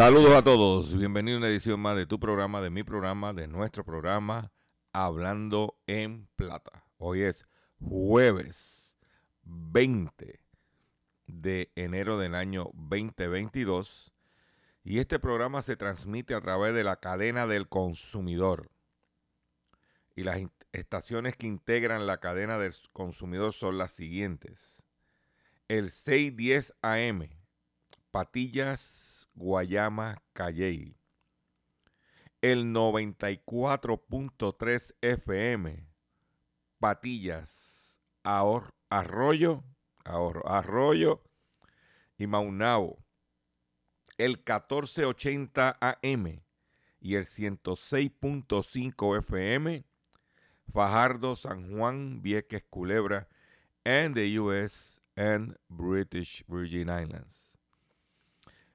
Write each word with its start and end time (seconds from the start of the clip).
Saludos 0.00 0.34
a 0.34 0.42
todos, 0.42 0.96
bienvenido 0.96 1.36
a 1.36 1.40
una 1.40 1.48
edición 1.48 1.78
más 1.78 1.94
de 1.94 2.06
tu 2.06 2.18
programa, 2.18 2.62
de 2.62 2.70
mi 2.70 2.82
programa, 2.82 3.34
de 3.34 3.46
nuestro 3.46 3.84
programa, 3.84 4.50
Hablando 4.94 5.78
en 5.86 6.26
Plata. 6.36 6.86
Hoy 6.96 7.20
es 7.20 7.46
jueves 7.78 8.98
20 9.42 10.40
de 11.26 11.70
enero 11.76 12.18
del 12.18 12.34
año 12.34 12.70
2022 12.72 14.14
y 14.84 15.00
este 15.00 15.18
programa 15.18 15.60
se 15.60 15.76
transmite 15.76 16.34
a 16.34 16.40
través 16.40 16.72
de 16.74 16.82
la 16.82 16.96
cadena 16.96 17.46
del 17.46 17.68
consumidor. 17.68 18.70
Y 20.16 20.22
las 20.22 20.40
estaciones 20.72 21.36
que 21.36 21.46
integran 21.46 22.06
la 22.06 22.20
cadena 22.20 22.56
del 22.56 22.72
consumidor 22.94 23.52
son 23.52 23.76
las 23.76 23.92
siguientes. 23.92 24.82
El 25.68 25.90
610 25.90 26.72
AM, 26.80 27.28
Patillas, 28.10 29.09
Guayama, 29.44 30.20
Calley. 30.34 30.94
El 32.42 32.66
94.3 32.74 34.94
FM, 35.00 35.86
Patillas, 36.78 38.00
Ahor- 38.22 38.74
Arroyo, 38.90 39.64
Ahorro- 40.04 40.46
Arroyo 40.46 41.22
y 42.18 42.26
Maunabo. 42.26 42.98
El 44.18 44.32
1480 44.44 45.78
AM 45.80 46.42
y 47.00 47.14
el 47.14 47.24
106.5 47.24 49.16
FM, 49.16 49.84
Fajardo, 50.70 51.34
San 51.34 51.74
Juan, 51.74 52.20
Vieques, 52.22 52.62
Culebra, 52.68 53.26
and 53.84 54.14
the 54.14 54.38
US 54.38 55.00
and 55.16 55.56
British 55.70 56.44
Virgin 56.46 56.90
Islands. 56.90 57.49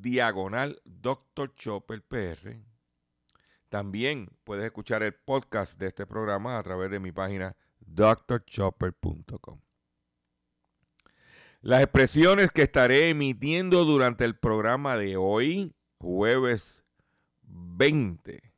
diagonal 0.00 0.80
Dr. 0.84 1.54
Chopper 1.54 2.02
PR. 2.02 2.58
También 3.68 4.30
puedes 4.44 4.64
escuchar 4.64 5.02
el 5.02 5.14
podcast 5.14 5.78
de 5.78 5.88
este 5.88 6.06
programa 6.06 6.58
a 6.58 6.62
través 6.62 6.90
de 6.90 7.00
mi 7.00 7.12
página 7.12 7.56
drchopper.com. 7.80 9.60
Las 11.60 11.82
expresiones 11.82 12.52
que 12.52 12.62
estaré 12.62 13.08
emitiendo 13.08 13.84
durante 13.84 14.24
el 14.24 14.36
programa 14.36 14.96
de 14.96 15.16
hoy, 15.16 15.74
jueves 15.98 16.84
20 17.42 18.52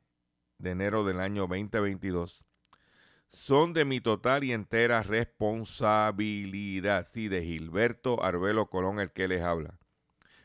de 0.57 0.69
enero 0.69 1.05
del 1.05 1.21
año 1.21 1.47
2022, 1.47 2.43
son 3.29 3.73
de 3.73 3.85
mi 3.85 4.01
total 4.01 4.43
y 4.43 4.51
entera 4.51 5.03
responsabilidad. 5.03 7.07
Sí, 7.07 7.27
de 7.27 7.43
Gilberto 7.43 8.23
Arbelo 8.23 8.69
Colón, 8.69 8.99
el 8.99 9.11
que 9.11 9.27
les 9.27 9.41
habla 9.41 9.79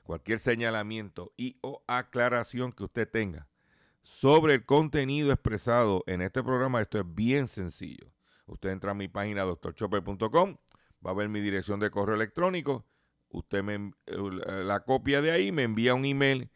cualquier 0.03 0.39
señalamiento 0.39 1.33
y 1.37 1.59
o 1.63 1.83
aclaración 1.87 2.73
que 2.73 2.85
usted 2.85 3.09
tenga 3.09 3.49
sobre 4.03 4.55
el 4.55 4.65
contenido 4.65 5.33
expresado 5.33 6.03
en 6.07 6.23
este 6.23 6.43
programa, 6.43 6.81
esto 6.81 6.99
es 6.99 7.15
bien 7.15 7.49
sencillo. 7.49 8.13
Usted 8.47 8.71
entra 8.71 8.91
a 8.91 8.95
mi 8.95 9.09
página 9.09 9.43
doctorchopper.com, 9.43 10.57
va 11.07 11.11
a 11.11 11.15
ver 11.15 11.29
mi 11.29 11.41
dirección 11.41 11.79
de 11.81 11.91
correo 11.91 12.17
electrónico, 12.17 12.85
usted 13.31 13.63
me 13.63 13.93
eh, 14.07 14.17
la 14.65 14.81
copia 14.81 15.23
de 15.23 15.31
ahí, 15.31 15.53
me 15.53 15.63
envía 15.63 15.95
un 15.95 16.05
email 16.05 16.51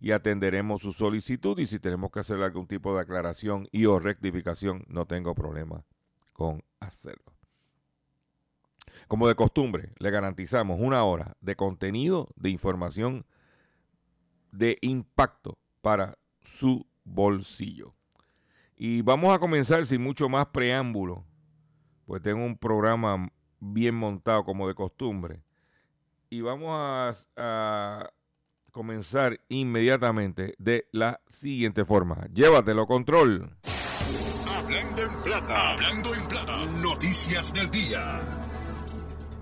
y 0.00 0.12
atenderemos 0.12 0.82
su 0.82 0.92
solicitud 0.92 1.58
y 1.58 1.66
si 1.66 1.78
tenemos 1.78 2.10
que 2.10 2.20
hacer 2.20 2.42
algún 2.42 2.66
tipo 2.66 2.94
de 2.94 3.02
aclaración 3.02 3.68
y 3.72 3.86
o 3.86 3.98
rectificación, 3.98 4.84
no 4.88 5.06
tengo 5.06 5.34
problema 5.34 5.84
con 6.32 6.62
hacerlo. 6.80 7.35
Como 9.08 9.28
de 9.28 9.36
costumbre, 9.36 9.90
le 9.98 10.10
garantizamos 10.10 10.78
una 10.80 11.04
hora 11.04 11.36
de 11.40 11.54
contenido, 11.54 12.28
de 12.34 12.50
información 12.50 13.24
de 14.50 14.78
impacto 14.80 15.58
para 15.80 16.18
su 16.40 16.86
bolsillo. 17.04 17.94
Y 18.76 19.02
vamos 19.02 19.34
a 19.34 19.38
comenzar 19.38 19.86
sin 19.86 20.02
mucho 20.02 20.28
más 20.28 20.46
preámbulo, 20.46 21.24
pues 22.04 22.20
tengo 22.22 22.44
un 22.44 22.58
programa 22.58 23.30
bien 23.60 23.94
montado 23.94 24.44
como 24.44 24.66
de 24.66 24.74
costumbre. 24.74 25.42
Y 26.28 26.40
vamos 26.40 27.26
a, 27.36 28.10
comenzar 28.72 29.40
inmediatamente 29.48 30.54
de 30.58 30.86
la 30.92 31.20
siguiente 31.28 31.86
forma. 31.86 32.26
Llévatelo, 32.34 32.86
control. 32.86 33.56
Hablando 34.54 35.02
en 35.02 35.22
plata, 35.22 35.70
hablando 35.70 36.14
en 36.14 36.28
plata. 36.28 36.66
Noticias 36.82 37.54
del 37.54 37.70
día. 37.70 38.20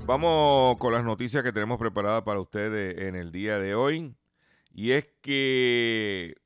Vamos 0.07 0.77
con 0.77 0.93
las 0.93 1.03
noticias 1.03 1.43
que 1.43 1.53
tenemos 1.53 1.79
preparadas 1.79 2.25
para 2.25 2.39
ustedes 2.39 3.07
en 3.09 3.15
el 3.15 3.33
día 3.33 3.59
de 3.59 3.75
hoy. 3.75 4.15
Y 4.71 4.91
es 4.91 5.07
que 5.23 6.37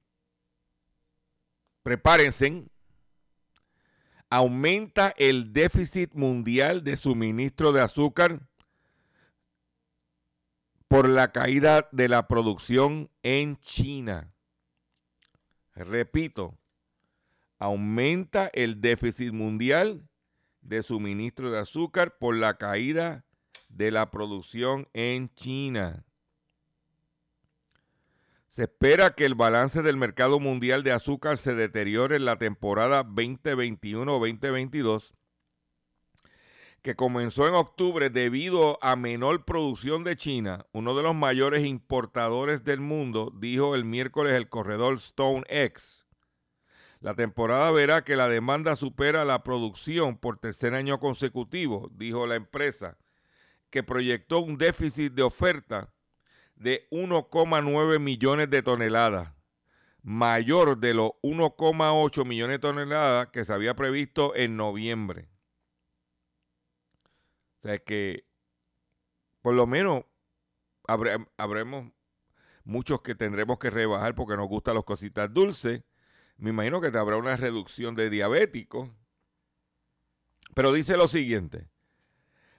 prepárense. 1.82 2.68
Aumenta 4.30 5.12
el 5.16 5.52
déficit 5.52 6.14
mundial 6.14 6.84
de 6.84 6.96
suministro 6.96 7.72
de 7.72 7.80
azúcar 7.80 8.46
por 10.86 11.08
la 11.08 11.32
caída 11.32 11.88
de 11.90 12.08
la 12.08 12.28
producción 12.28 13.10
en 13.24 13.58
China. 13.58 14.32
Repito, 15.74 16.56
aumenta 17.58 18.52
el 18.54 18.80
déficit 18.80 19.32
mundial 19.32 20.08
de 20.60 20.84
suministro 20.84 21.50
de 21.50 21.58
azúcar 21.58 22.18
por 22.18 22.36
la 22.36 22.56
caída 22.56 23.24
de 23.68 23.90
la 23.90 24.10
producción 24.10 24.88
en 24.92 25.32
China. 25.34 26.04
Se 28.48 28.64
espera 28.64 29.14
que 29.14 29.24
el 29.24 29.34
balance 29.34 29.80
del 29.82 29.96
mercado 29.96 30.40
mundial 30.40 30.82
de 30.82 30.92
azúcar 30.92 31.38
se 31.38 31.54
deteriore 31.54 32.16
en 32.16 32.24
la 32.24 32.38
temporada 32.38 33.04
2021-2022 33.04 35.12
que 36.82 36.94
comenzó 36.94 37.48
en 37.48 37.54
octubre 37.54 38.08
debido 38.08 38.78
a 38.82 38.96
menor 38.96 39.44
producción 39.44 40.04
de 40.04 40.16
China, 40.16 40.66
uno 40.72 40.96
de 40.96 41.02
los 41.02 41.14
mayores 41.14 41.66
importadores 41.66 42.64
del 42.64 42.80
mundo, 42.80 43.32
dijo 43.34 43.74
el 43.74 43.84
miércoles 43.84 44.34
el 44.34 44.48
corredor 44.48 44.94
Stone 44.94 45.44
X. 45.48 46.06
La 47.00 47.14
temporada 47.14 47.70
verá 47.70 48.04
que 48.04 48.16
la 48.16 48.28
demanda 48.28 48.76
supera 48.76 49.24
la 49.24 49.42
producción 49.42 50.18
por 50.18 50.38
tercer 50.38 50.74
año 50.74 50.98
consecutivo, 50.98 51.90
dijo 51.92 52.26
la 52.26 52.36
empresa, 52.36 52.96
que 53.70 53.82
proyectó 53.82 54.40
un 54.40 54.56
déficit 54.56 55.12
de 55.12 55.22
oferta 55.22 55.92
de 56.56 56.88
1,9 56.90 57.98
millones 58.00 58.50
de 58.50 58.62
toneladas, 58.62 59.32
mayor 60.02 60.78
de 60.78 60.94
los 60.94 61.10
1,8 61.22 62.24
millones 62.24 62.54
de 62.54 62.58
toneladas 62.60 63.28
que 63.28 63.44
se 63.44 63.52
había 63.52 63.74
previsto 63.74 64.34
en 64.34 64.56
noviembre. 64.56 65.28
O 67.58 67.62
sea 67.62 67.78
que 67.78 68.24
por 69.42 69.54
lo 69.54 69.66
menos 69.66 70.04
habremos 71.36 71.92
muchos 72.64 73.00
que 73.02 73.14
tendremos 73.14 73.58
que 73.58 73.70
rebajar 73.70 74.14
porque 74.14 74.36
nos 74.36 74.48
gustan 74.48 74.74
las 74.74 74.84
cositas 74.84 75.32
dulces. 75.32 75.82
Me 76.36 76.50
imagino 76.50 76.80
que 76.80 76.90
te 76.90 76.98
habrá 76.98 77.16
una 77.16 77.36
reducción 77.36 77.94
de 77.94 78.10
diabéticos. 78.10 78.90
Pero 80.54 80.72
dice 80.72 80.96
lo 80.96 81.08
siguiente. 81.08 81.68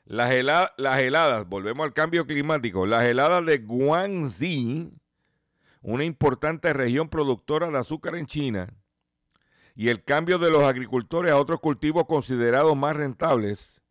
Las, 0.10 0.32
heladas, 0.32 1.48
volvemos 1.48 1.86
al 1.86 1.94
cambio 1.94 2.26
climático, 2.26 2.88
las 2.88 3.06
heladas 3.06 3.46
de 3.46 3.60
Guangxi, 3.60 4.92
una 5.84 6.04
importante 6.04 6.74
región 6.74 7.10
productora 7.10 7.70
de 7.70 7.78
azúcar 7.78 8.16
en 8.16 8.26
China, 8.26 8.74
y 9.76 9.90
el 9.90 10.04
cambio 10.04 10.40
de 10.40 10.50
los 10.50 10.64
agricultores 10.64 11.32
a 11.32 11.38
otros 11.38 11.60
cultivos 11.60 12.06
considerados 12.08 12.76
más 12.76 12.96
rentables, 12.96 13.84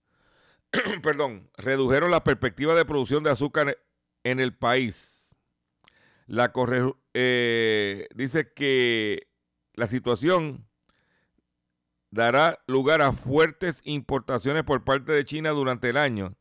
perdón, 1.05 1.53
redujeron 1.57 2.11
la 2.11 2.25
perspectiva 2.25 2.75
de 2.75 2.85
producción 2.85 3.23
de 3.23 3.31
azúcar 3.31 3.79
en 4.25 4.41
el 4.41 4.57
país. 4.57 5.37
La 6.27 6.53
eh, 7.15 8.09
dice 8.17 8.53
que 8.53 9.29
la 9.75 9.87
situación 9.87 10.68
dará 12.11 12.59
lugar 12.67 13.03
a 13.03 13.13
fuertes 13.13 13.81
importaciones 13.85 14.65
por 14.65 14.85
parte 14.85 15.13
de 15.13 15.25
China 15.25 15.51
durante 15.51 15.91
el 15.91 15.97
año, 15.97 16.35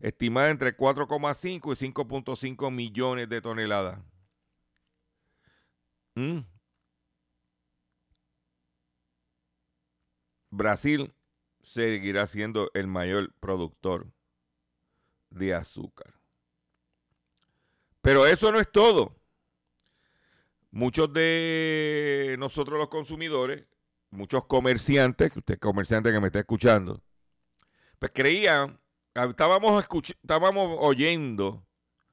estimada 0.00 0.50
entre 0.50 0.76
4,5 0.76 1.72
y 1.72 1.92
5,5 1.92 2.70
millones 2.70 3.28
de 3.28 3.40
toneladas. 3.40 4.00
¿Mm? 6.14 6.40
Brasil 10.50 11.14
seguirá 11.62 12.26
siendo 12.26 12.70
el 12.74 12.86
mayor 12.86 13.32
productor 13.40 14.12
de 15.30 15.54
azúcar. 15.54 16.14
Pero 18.02 18.26
eso 18.26 18.52
no 18.52 18.60
es 18.60 18.70
todo. 18.70 19.16
Muchos 20.70 21.12
de 21.12 22.36
nosotros 22.38 22.78
los 22.78 22.88
consumidores, 22.88 23.64
muchos 24.12 24.44
comerciantes, 24.44 25.36
usted 25.36 25.54
es 25.54 25.60
comerciante 25.60 26.12
que 26.12 26.20
me 26.20 26.28
está 26.28 26.40
escuchando, 26.40 27.02
pues 27.98 28.12
creían, 28.14 28.78
estábamos, 29.14 29.84
estábamos 30.22 30.76
oyendo, 30.80 31.66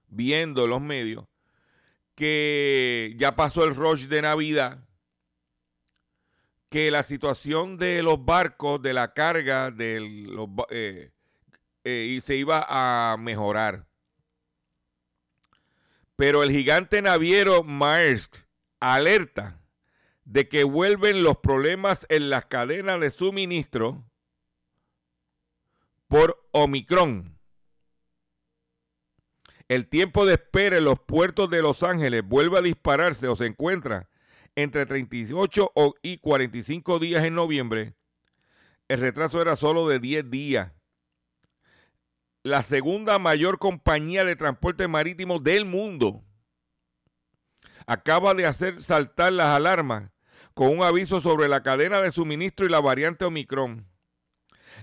viendo 0.07 0.65
los 0.65 0.81
medios, 0.81 1.25
que 2.15 3.13
ya 3.17 3.35
pasó 3.35 3.63
el 3.63 3.75
rush 3.75 4.07
de 4.07 4.21
Navidad 4.21 4.79
que 6.69 6.91
la 6.91 7.03
situación 7.03 7.77
de 7.77 8.03
los 8.03 8.23
barcos, 8.23 8.81
de 8.81 8.93
la 8.93 9.13
carga, 9.13 9.71
de 9.71 9.99
los, 9.99 10.49
eh, 10.69 11.11
eh, 11.83 12.13
y 12.15 12.21
se 12.21 12.35
iba 12.35 12.65
a 12.69 13.17
mejorar. 13.17 13.87
Pero 16.15 16.43
el 16.43 16.51
gigante 16.51 17.01
naviero 17.01 17.63
Maersk 17.63 18.35
alerta 18.79 19.58
de 20.29 20.47
que 20.47 20.63
vuelven 20.63 21.23
los 21.23 21.37
problemas 21.37 22.05
en 22.07 22.29
las 22.29 22.45
cadenas 22.45 22.99
de 22.99 23.09
suministro 23.09 24.05
por 26.07 26.47
Omicron. 26.51 27.35
El 29.67 29.87
tiempo 29.87 30.27
de 30.27 30.35
espera 30.35 30.77
en 30.77 30.83
los 30.83 30.99
puertos 30.99 31.49
de 31.49 31.63
Los 31.63 31.81
Ángeles 31.81 32.23
vuelve 32.23 32.59
a 32.59 32.61
dispararse 32.61 33.27
o 33.27 33.35
se 33.35 33.47
encuentra 33.47 34.07
entre 34.55 34.85
38 34.85 35.73
y 36.03 36.17
45 36.19 36.99
días 36.99 37.23
en 37.23 37.33
noviembre, 37.33 37.95
el 38.87 38.99
retraso 38.99 39.41
era 39.41 39.55
solo 39.55 39.87
de 39.87 39.99
10 39.99 40.29
días. 40.29 40.71
La 42.43 42.61
segunda 42.61 43.17
mayor 43.17 43.57
compañía 43.57 44.23
de 44.23 44.35
transporte 44.35 44.87
marítimo 44.87 45.39
del 45.39 45.65
mundo 45.65 46.23
acaba 47.87 48.35
de 48.35 48.45
hacer 48.45 48.79
saltar 48.79 49.33
las 49.33 49.47
alarmas 49.47 50.11
con 50.59 50.77
un 50.77 50.83
aviso 50.83 51.21
sobre 51.21 51.47
la 51.47 51.63
cadena 51.63 52.01
de 52.01 52.11
suministro 52.11 52.65
y 52.65 52.69
la 52.69 52.81
variante 52.81 53.23
Omicron. 53.23 53.87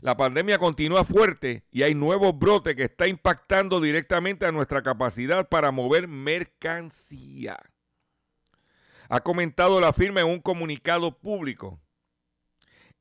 La 0.01 0.17
pandemia 0.17 0.57
continúa 0.57 1.05
fuerte 1.05 1.67
y 1.71 1.83
hay 1.83 1.95
nuevos 1.95 2.39
brotes 2.39 2.75
que 2.75 2.85
está 2.85 3.07
impactando 3.07 3.79
directamente 3.79 4.47
a 4.47 4.53
nuestra 4.53 4.81
capacidad 4.81 5.51
para 5.51 5.73
mover 5.73 6.09
mercancía 6.09 7.59
ha 9.11 9.21
comentado 9.21 9.79
la 9.79 9.93
firma 9.93 10.21
en 10.21 10.29
un 10.29 10.41
comunicado 10.41 11.19
público. 11.19 11.79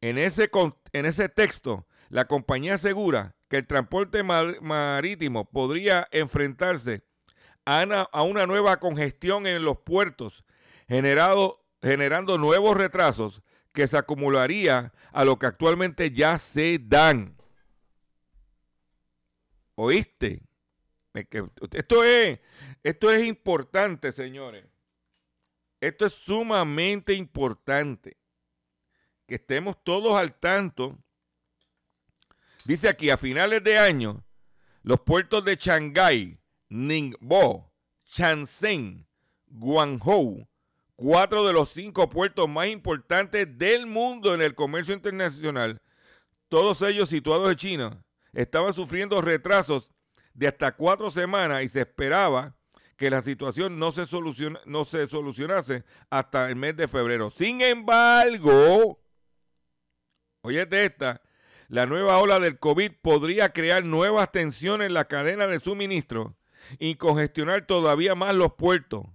En 0.01 0.17
ese, 0.17 0.51
en 0.91 1.05
ese 1.05 1.29
texto, 1.29 1.87
la 2.09 2.25
compañía 2.25 2.73
asegura 2.73 3.37
que 3.49 3.55
el 3.55 3.67
transporte 3.67 4.21
marítimo 4.21 5.49
podría 5.49 6.09
enfrentarse 6.11 7.03
a 7.65 8.21
una, 8.23 8.45
nueva 8.45 8.81
congestión 8.81 9.47
en 9.47 9.63
los 9.63 9.77
puertos, 9.77 10.43
generado, 10.87 11.64
generando 11.85 12.39
nuevos 12.39 12.75
retrasos 12.75 13.43
que 13.71 13.85
se 13.85 13.95
acumularía 13.95 14.91
a 15.11 15.23
lo 15.23 15.37
que 15.37 15.45
actualmente 15.45 16.09
ya 16.09 16.39
se 16.39 16.79
dan. 16.81 17.37
¿Oíste? 19.75 20.41
Esto 21.13 22.03
es, 22.03 22.39
esto 22.81 23.11
es 23.11 23.23
importante, 23.23 24.11
señores. 24.11 24.65
Esto 25.79 26.07
es 26.07 26.13
sumamente 26.13 27.13
importante. 27.13 28.17
Que 29.27 29.35
estemos 29.35 29.83
todos 29.83 30.17
al 30.17 30.33
tanto. 30.33 30.97
Dice 32.63 32.89
aquí, 32.89 33.11
a 33.11 33.17
finales 33.17 33.63
de 33.63 33.77
año, 33.77 34.25
los 34.81 35.01
puertos 35.01 35.45
de 35.45 35.55
Shanghái, 35.55 36.39
Ningbo, 36.67 37.71
Shenzhen, 38.05 39.07
Guangzhou, 39.45 40.47
cuatro 40.95 41.45
de 41.45 41.53
los 41.53 41.69
cinco 41.69 42.09
puertos 42.09 42.47
más 42.47 42.67
importantes 42.67 43.57
del 43.57 43.85
mundo 43.85 44.33
en 44.33 44.41
el 44.41 44.55
comercio 44.55 44.93
internacional, 44.93 45.81
todos 46.47 46.81
ellos 46.81 47.09
situados 47.09 47.49
en 47.49 47.57
China, 47.57 48.03
estaban 48.33 48.73
sufriendo 48.73 49.21
retrasos 49.21 49.89
de 50.33 50.47
hasta 50.47 50.73
cuatro 50.73 51.11
semanas 51.11 51.63
y 51.63 51.69
se 51.69 51.81
esperaba 51.81 52.55
que 52.97 53.09
la 53.09 53.21
situación 53.21 53.77
no 53.77 53.91
se, 53.91 54.05
solucionase 54.05 55.83
hasta 56.09 56.49
el 56.49 56.55
mes 56.55 56.77
de 56.77 56.87
febrero. 56.87 57.31
Sin 57.35 57.61
embargo, 57.61 59.01
oye 60.41 60.65
de 60.65 60.85
esta, 60.85 61.21
la 61.67 61.85
nueva 61.87 62.19
ola 62.19 62.39
del 62.39 62.59
COVID 62.59 62.91
podría 63.01 63.51
crear 63.51 63.83
nuevas 63.83 64.31
tensiones 64.31 64.87
en 64.87 64.93
la 64.93 65.05
cadena 65.05 65.47
de 65.47 65.59
suministro 65.59 66.37
y 66.79 66.95
congestionar 66.95 67.65
todavía 67.65 68.15
más 68.15 68.33
los 68.35 68.53
puertos. 68.53 69.05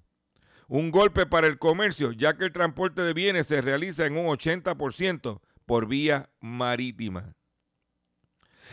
Un 0.70 0.92
golpe 0.92 1.26
para 1.26 1.48
el 1.48 1.58
comercio, 1.58 2.12
ya 2.12 2.36
que 2.36 2.44
el 2.44 2.52
transporte 2.52 3.02
de 3.02 3.12
bienes 3.12 3.48
se 3.48 3.60
realiza 3.60 4.06
en 4.06 4.16
un 4.16 4.26
80% 4.26 5.40
por 5.66 5.88
vía 5.88 6.30
marítima. 6.38 7.34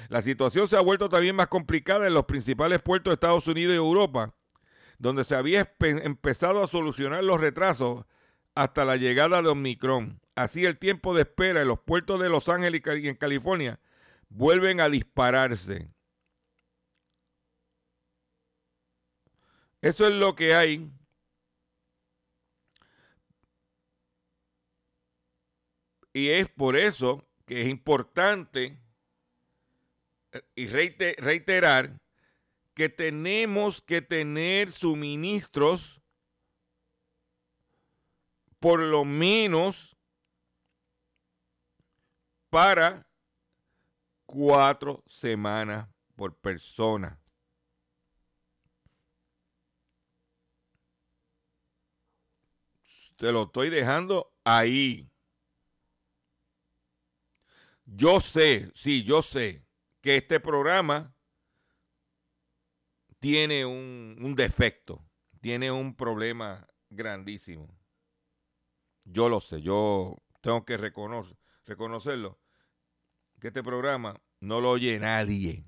La 0.07 0.21
situación 0.21 0.69
se 0.69 0.77
ha 0.77 0.81
vuelto 0.81 1.09
también 1.09 1.35
más 1.35 1.47
complicada 1.47 2.05
en 2.05 2.13
los 2.13 2.25
principales 2.25 2.83
puertos 2.83 3.09
de 3.09 3.15
Estados 3.15 3.47
Unidos 3.47 3.73
y 3.73 3.77
Europa, 3.77 4.35
donde 4.99 5.23
se 5.23 5.33
había 5.33 5.73
empezado 5.79 6.63
a 6.63 6.67
solucionar 6.67 7.23
los 7.23 7.41
retrasos 7.41 8.05
hasta 8.53 8.85
la 8.85 8.97
llegada 8.97 9.41
de 9.41 9.49
Omicron. 9.49 10.21
Así 10.35 10.65
el 10.65 10.77
tiempo 10.77 11.15
de 11.15 11.21
espera 11.21 11.63
en 11.63 11.67
los 11.67 11.79
puertos 11.79 12.21
de 12.21 12.29
Los 12.29 12.47
Ángeles 12.47 12.83
y 12.85 13.07
en 13.07 13.15
California 13.15 13.79
vuelven 14.29 14.81
a 14.81 14.89
dispararse. 14.89 15.89
Eso 19.81 20.05
es 20.05 20.11
lo 20.11 20.35
que 20.35 20.53
hay. 20.53 20.91
Y 26.17 26.31
es 26.31 26.49
por 26.49 26.75
eso 26.75 27.23
que 27.45 27.61
es 27.61 27.67
importante 27.67 28.81
eh, 30.31 30.41
y 30.55 30.65
reiterar 30.65 32.01
que 32.73 32.89
tenemos 32.89 33.83
que 33.83 34.01
tener 34.01 34.71
suministros 34.71 36.01
por 38.59 38.79
lo 38.79 39.05
menos 39.05 39.95
para 42.49 43.07
cuatro 44.25 45.03
semanas 45.05 45.87
por 46.15 46.35
persona. 46.35 47.21
Te 53.17 53.31
lo 53.31 53.43
estoy 53.43 53.69
dejando 53.69 54.33
ahí. 54.43 55.11
Yo 57.89 58.19
sé, 58.19 58.69
sí, 58.75 59.03
yo 59.03 59.21
sé 59.21 59.65
que 60.01 60.17
este 60.17 60.41
programa 60.41 61.15
tiene 63.19 63.65
un, 63.65 64.35
defecto, 64.35 65.05
tiene 65.39 65.71
un 65.71 65.95
problema 65.95 66.67
grandísimo. 66.89 67.79
Yo 69.05 69.29
lo 69.29 69.39
sé, 69.39 69.61
yo 69.61 70.17
tengo 70.41 70.65
que 70.65 70.75
reconocer, 70.75 71.37
reconocerlo, 71.65 72.41
que 73.39 73.47
este 73.47 73.63
programa 73.63 74.21
no 74.41 74.59
lo 74.59 74.71
oye 74.71 74.99
nadie. 74.99 75.65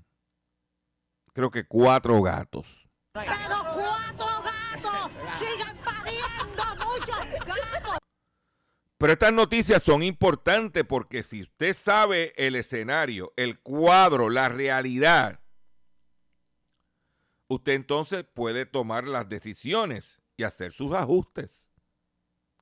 Creo 1.32 1.50
que 1.50 1.66
cuatro 1.66 2.20
gatos. 2.20 2.86
Pero 3.12 3.32
cuatro 3.74 4.26
gatos 4.42 5.38
siguen 5.38 5.74
pariendo 5.82 6.64
muchos 6.84 7.46
gatos. 7.46 7.98
Pero 9.00 9.14
estas 9.14 9.32
noticias 9.32 9.82
son 9.82 10.02
importantes 10.02 10.84
porque 10.84 11.22
si 11.22 11.40
usted 11.40 11.74
sabe 11.74 12.34
el 12.36 12.54
escenario, 12.54 13.32
el 13.36 13.58
cuadro, 13.58 14.28
la 14.28 14.50
realidad, 14.50 15.40
usted 17.48 17.72
entonces 17.72 18.24
puede 18.24 18.66
tomar 18.66 19.04
las 19.04 19.26
decisiones 19.26 20.20
y 20.36 20.42
hacer 20.42 20.72
sus 20.72 20.92
ajustes, 20.92 21.66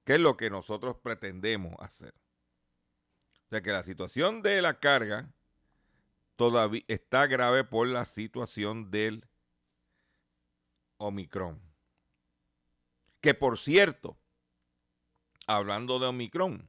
que 0.04 0.14
es 0.14 0.20
lo 0.20 0.36
que 0.36 0.48
nosotros 0.48 0.94
pretendemos 1.02 1.74
hacer. 1.80 2.14
O 3.46 3.48
sea 3.50 3.60
que 3.60 3.72
la 3.72 3.82
situación 3.82 4.40
de 4.40 4.62
la 4.62 4.78
carga 4.78 5.32
todavía 6.36 6.84
está 6.86 7.26
grave 7.26 7.64
por 7.64 7.88
la 7.88 8.04
situación 8.04 8.92
del 8.92 9.26
Omicron. 10.98 11.60
Que 13.20 13.34
por 13.34 13.58
cierto, 13.58 14.16
hablando 15.48 15.98
de 15.98 16.06
Omicron, 16.06 16.68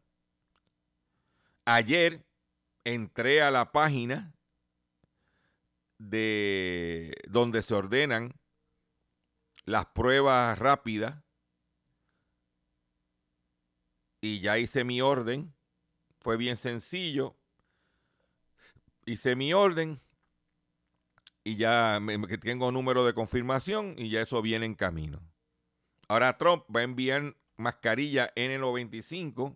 ayer 1.66 2.26
entré 2.86 3.44
a 3.44 3.52
la 3.52 3.72
página 3.72 4.34
de 6.00 7.14
donde 7.28 7.62
se 7.62 7.76
ordenan 7.76 8.34
las 9.66 9.86
pruebas 9.88 10.58
rápidas 10.58 11.22
y 14.22 14.40
ya 14.40 14.58
hice 14.58 14.84
mi 14.84 15.02
orden. 15.02 15.54
Fue 16.22 16.38
bien 16.38 16.58
sencillo. 16.58 17.36
Hice 19.06 19.36
mi 19.36 19.54
orden 19.54 20.02
y 21.44 21.56
ya 21.58 22.00
tengo 22.42 22.72
número 22.72 23.06
de 23.06 23.14
confirmación 23.14 23.96
y 23.98 24.10
ya 24.10 24.22
eso 24.22 24.42
viene 24.42 24.66
en 24.66 24.76
camino. 24.76 25.22
Ahora 26.08 26.38
Trump 26.38 26.64
va 26.74 26.82
a 26.82 26.84
enviar 26.84 27.36
mascarilla 27.60 28.34
N95. 28.36 29.56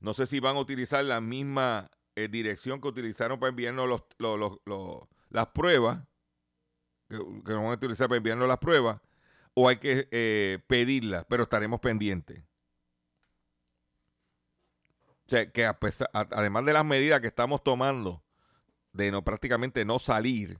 No 0.00 0.14
sé 0.14 0.26
si 0.26 0.40
van 0.40 0.56
a 0.56 0.60
utilizar 0.60 1.04
la 1.04 1.20
misma 1.20 1.90
eh, 2.16 2.28
dirección 2.28 2.80
que 2.80 2.88
utilizaron 2.88 3.38
para 3.38 3.50
enviarnos 3.50 4.02
las 5.30 5.46
pruebas, 5.48 6.00
que, 7.08 7.18
que 7.46 7.52
van 7.52 7.66
a 7.66 7.72
utilizar 7.72 8.08
para 8.08 8.16
enviarnos 8.16 8.48
las 8.48 8.58
pruebas, 8.58 9.00
o 9.54 9.68
hay 9.68 9.76
que 9.76 10.08
eh, 10.10 10.58
pedirlas, 10.66 11.24
pero 11.28 11.44
estaremos 11.44 11.80
pendientes. 11.80 12.42
O 15.26 15.28
sea, 15.32 15.50
que 15.50 15.64
además 16.12 16.64
de 16.64 16.72
las 16.72 16.84
medidas 16.84 17.20
que 17.20 17.28
estamos 17.28 17.62
tomando 17.62 18.22
de 18.92 19.10
no 19.10 19.22
prácticamente 19.22 19.84
no 19.84 19.98
salir, 19.98 20.58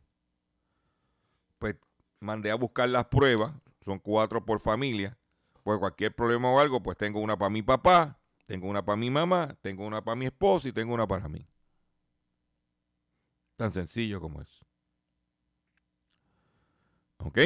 pues 1.59 1.77
mandé 2.21 2.51
a 2.51 2.55
buscar 2.55 2.89
las 2.89 3.07
pruebas, 3.07 3.53
son 3.81 3.99
cuatro 3.99 4.45
por 4.45 4.61
familia, 4.61 5.19
pues 5.63 5.79
cualquier 5.79 6.15
problema 6.15 6.51
o 6.51 6.59
algo, 6.59 6.83
pues 6.83 6.97
tengo 6.97 7.21
una 7.21 7.37
para 7.39 7.51
mi 7.51 7.63
papá, 7.63 8.19
tengo 8.47 8.69
una 8.69 8.85
para 8.85 8.97
mi 8.97 9.11
mamá, 9.11 9.57
tengo 9.61 9.87
una 9.87 10.03
para 10.03 10.17
mi 10.17 10.27
esposo 10.27 10.69
y 10.69 10.73
tengo 10.73 10.95
una 10.95 11.07
para 11.07 11.29
mí. 11.29 11.47
Tan 13.57 13.73
sencillo 13.73 14.21
como 14.21 14.41
es. 14.41 14.65
¿Ok? 17.19 17.39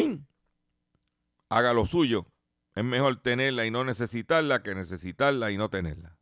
Haga 1.49 1.73
lo 1.73 1.85
suyo. 1.85 2.27
Es 2.75 2.85
mejor 2.85 3.17
tenerla 3.23 3.65
y 3.67 3.71
no 3.71 3.85
necesitarla 3.85 4.63
que 4.63 4.75
necesitarla 4.75 5.51
y 5.51 5.57
no 5.57 5.71
tenerla. 5.71 6.17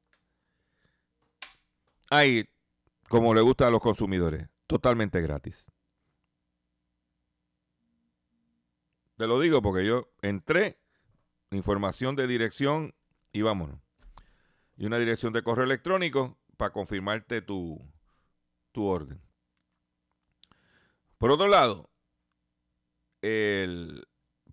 Ahí, 2.10 2.48
como 3.08 3.34
le 3.34 3.40
gusta 3.40 3.66
a 3.66 3.70
los 3.70 3.80
consumidores, 3.80 4.48
totalmente 4.66 5.20
gratis. 5.20 5.70
Te 9.16 9.26
lo 9.26 9.40
digo 9.40 9.62
porque 9.62 9.86
yo 9.86 10.12
entré 10.22 10.83
información 11.56 12.16
de 12.16 12.26
dirección 12.26 12.94
y 13.32 13.42
vámonos. 13.42 13.80
Y 14.76 14.86
una 14.86 14.98
dirección 14.98 15.32
de 15.32 15.42
correo 15.42 15.64
electrónico 15.64 16.38
para 16.56 16.72
confirmarte 16.72 17.42
tu, 17.42 17.80
tu 18.72 18.84
orden. 18.86 19.20
Por 21.18 21.30
otro 21.30 21.48
lado, 21.48 21.90
el, 23.22 24.06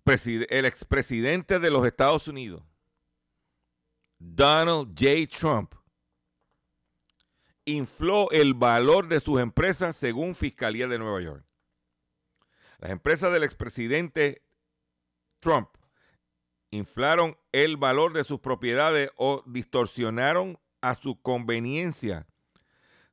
el 0.04 0.64
expresidente 0.64 1.58
de 1.58 1.70
los 1.70 1.86
Estados 1.86 2.28
Unidos, 2.28 2.62
Donald 4.18 4.94
J. 4.98 5.26
Trump, 5.38 5.74
infló 7.64 8.30
el 8.30 8.54
valor 8.54 9.08
de 9.08 9.20
sus 9.20 9.40
empresas 9.40 9.96
según 9.96 10.34
Fiscalía 10.34 10.86
de 10.88 10.98
Nueva 10.98 11.20
York. 11.20 11.44
Las 12.78 12.90
empresas 12.90 13.32
del 13.32 13.44
expresidente 13.44 14.42
Trump 15.38 15.68
inflaron 16.72 17.38
el 17.52 17.76
valor 17.76 18.12
de 18.12 18.24
sus 18.24 18.40
propiedades 18.40 19.10
o 19.16 19.44
distorsionaron 19.46 20.58
a 20.80 20.96
su 20.96 21.22
conveniencia 21.22 22.26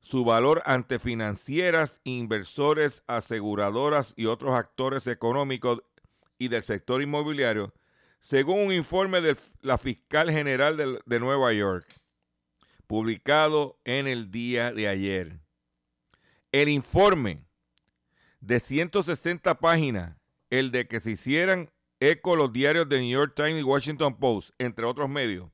su 0.02 0.24
valor 0.24 0.64
ante 0.66 1.00
financieras, 1.00 2.00
inversores, 2.04 3.04
aseguradoras 3.08 4.14
y 4.16 4.26
otros 4.26 4.56
actores 4.56 5.08
económicos 5.08 5.84
y 6.38 6.48
del 6.48 6.64
sector 6.64 7.02
inmobiliario, 7.02 7.74
según 8.20 8.68
un 8.68 8.72
informe 8.72 9.22
de 9.22 9.36
la 9.62 9.78
fiscal 9.78 10.32
general 10.32 10.78
de, 10.78 11.00
de 11.06 11.20
Nueva 11.20 11.54
York, 11.54 11.86
publicado 12.88 13.80
en 13.84 14.08
el 14.08 14.32
día 14.32 14.72
de 14.72 14.88
ayer. 14.88 15.40
El 16.52 16.70
informe 16.70 17.46
de 18.40 18.60
160 18.60 19.60
páginas, 19.60 20.18
el 20.50 20.72
de 20.72 20.88
que 20.88 21.02
se 21.02 21.12
hicieran 21.12 21.70
eco 22.00 22.36
los 22.36 22.54
diarios 22.54 22.88
de 22.88 23.00
New 23.00 23.12
York 23.12 23.34
Times 23.36 23.60
y 23.60 23.64
Washington 23.64 24.18
Post, 24.18 24.52
entre 24.58 24.86
otros 24.86 25.10
medios, 25.10 25.50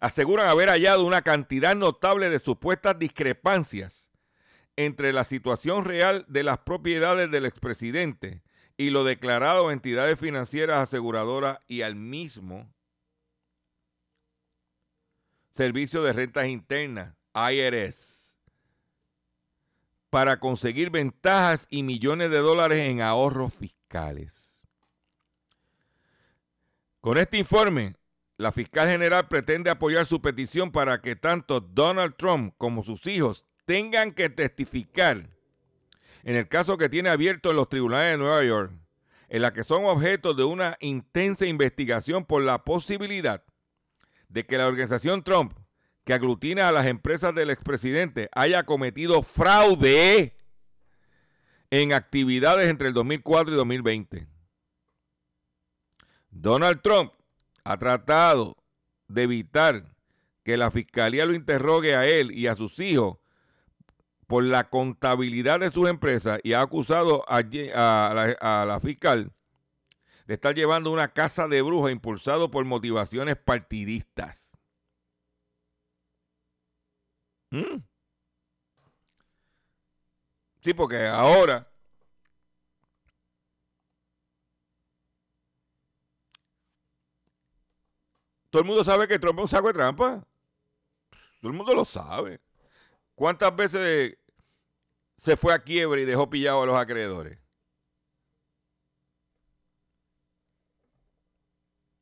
aseguran 0.00 0.48
haber 0.48 0.68
hallado 0.68 1.04
una 1.04 1.22
cantidad 1.22 1.74
notable 1.74 2.30
de 2.30 2.38
supuestas 2.38 2.98
discrepancias 2.98 4.10
entre 4.76 5.12
la 5.12 5.24
situación 5.24 5.84
real 5.84 6.24
de 6.28 6.44
las 6.44 6.58
propiedades 6.58 7.30
del 7.30 7.46
expresidente 7.46 8.42
y 8.76 8.90
lo 8.90 9.04
declarado 9.04 9.68
a 9.68 9.72
entidades 9.72 10.18
financieras 10.18 10.78
aseguradoras 10.78 11.58
y 11.66 11.82
al 11.82 11.96
mismo 11.96 12.72
Servicio 15.50 16.02
de 16.02 16.12
Rentas 16.12 16.46
Internas, 16.46 17.14
IRS, 17.34 18.36
para 20.08 20.40
conseguir 20.40 20.90
ventajas 20.90 21.66
y 21.68 21.82
millones 21.82 22.30
de 22.30 22.38
dólares 22.38 22.88
en 22.88 23.02
ahorros 23.02 23.52
fiscales. 23.52 24.49
Con 27.00 27.16
este 27.16 27.38
informe, 27.38 27.96
la 28.36 28.52
fiscal 28.52 28.88
general 28.88 29.26
pretende 29.28 29.70
apoyar 29.70 30.04
su 30.04 30.20
petición 30.20 30.70
para 30.70 31.00
que 31.00 31.16
tanto 31.16 31.60
Donald 31.60 32.14
Trump 32.16 32.54
como 32.58 32.84
sus 32.84 33.06
hijos 33.06 33.44
tengan 33.64 34.12
que 34.12 34.28
testificar 34.28 35.30
en 36.22 36.36
el 36.36 36.48
caso 36.48 36.76
que 36.76 36.90
tiene 36.90 37.08
abierto 37.08 37.50
en 37.50 37.56
los 37.56 37.68
tribunales 37.68 38.12
de 38.12 38.18
Nueva 38.18 38.44
York, 38.44 38.72
en 39.28 39.42
la 39.42 39.52
que 39.52 39.64
son 39.64 39.86
objeto 39.86 40.34
de 40.34 40.44
una 40.44 40.76
intensa 40.80 41.46
investigación 41.46 42.26
por 42.26 42.42
la 42.42 42.64
posibilidad 42.64 43.44
de 44.28 44.44
que 44.44 44.58
la 44.58 44.68
organización 44.68 45.22
Trump, 45.22 45.54
que 46.04 46.12
aglutina 46.12 46.68
a 46.68 46.72
las 46.72 46.86
empresas 46.86 47.34
del 47.34 47.50
expresidente, 47.50 48.28
haya 48.34 48.64
cometido 48.64 49.22
fraude 49.22 50.36
en 51.70 51.92
actividades 51.92 52.68
entre 52.68 52.88
el 52.88 52.94
2004 52.94 53.54
y 53.54 53.56
2020. 53.56 54.29
Donald 56.30 56.80
Trump 56.82 57.12
ha 57.64 57.78
tratado 57.78 58.56
de 59.08 59.24
evitar 59.24 59.84
que 60.42 60.56
la 60.56 60.70
fiscalía 60.70 61.26
lo 61.26 61.34
interrogue 61.34 61.94
a 61.94 62.06
él 62.06 62.30
y 62.32 62.46
a 62.46 62.56
sus 62.56 62.78
hijos 62.78 63.18
por 64.26 64.44
la 64.44 64.70
contabilidad 64.70 65.60
de 65.60 65.70
sus 65.70 65.88
empresas 65.88 66.38
y 66.44 66.52
ha 66.52 66.60
acusado 66.60 67.24
a, 67.28 67.42
la, 67.42 68.80
fiscal 68.80 69.32
de 70.26 70.34
estar 70.34 70.54
llevando 70.54 70.92
una 70.92 71.12
casa 71.12 71.48
de 71.48 71.60
brujas 71.62 71.90
impulsado 71.90 72.50
por 72.50 72.64
motivaciones 72.64 73.36
partidistas. 73.36 74.56
¿Mm? 77.50 77.82
Sí, 80.60 80.74
porque 80.74 81.06
ahora 81.08 81.69
todo 88.50 88.62
el 88.62 88.68
mundo 88.68 88.84
sabe 88.84 89.08
que 89.08 89.18
Trump 89.18 89.38
es 89.38 89.42
un 89.44 89.48
saco 89.48 89.68
de 89.68 89.74
trampa. 89.74 90.26
Todo 91.40 91.50
el 91.50 91.56
mundo 91.56 91.74
lo 91.74 91.84
sabe. 91.84 92.40
¿Cuántas 93.14 93.54
veces 93.54 94.18
se 95.18 95.36
fue 95.36 95.54
a 95.54 95.58
quiebra 95.58 96.00
y 96.00 96.04
dejó 96.04 96.28
pillado 96.28 96.62
a 96.62 96.66
los 96.66 96.76
acreedores? 96.76 97.38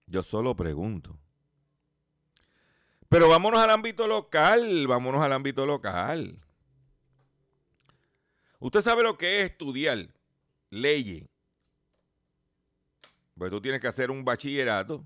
Yo 0.06 0.22
solo 0.22 0.56
pregunto. 0.56 1.18
Pero 3.08 3.28
vámonos 3.28 3.60
al 3.60 3.70
ámbito 3.70 4.06
local, 4.06 4.86
vámonos 4.86 5.22
al 5.22 5.32
ámbito 5.32 5.66
local. 5.66 6.38
Usted 8.58 8.80
sabe 8.80 9.02
lo 9.02 9.16
que 9.16 9.38
es 9.38 9.50
estudiar 9.50 10.08
leyes. 10.70 11.26
Pues 13.36 13.50
tú 13.50 13.60
tienes 13.60 13.80
que 13.80 13.86
hacer 13.86 14.10
un 14.10 14.24
bachillerato. 14.24 15.04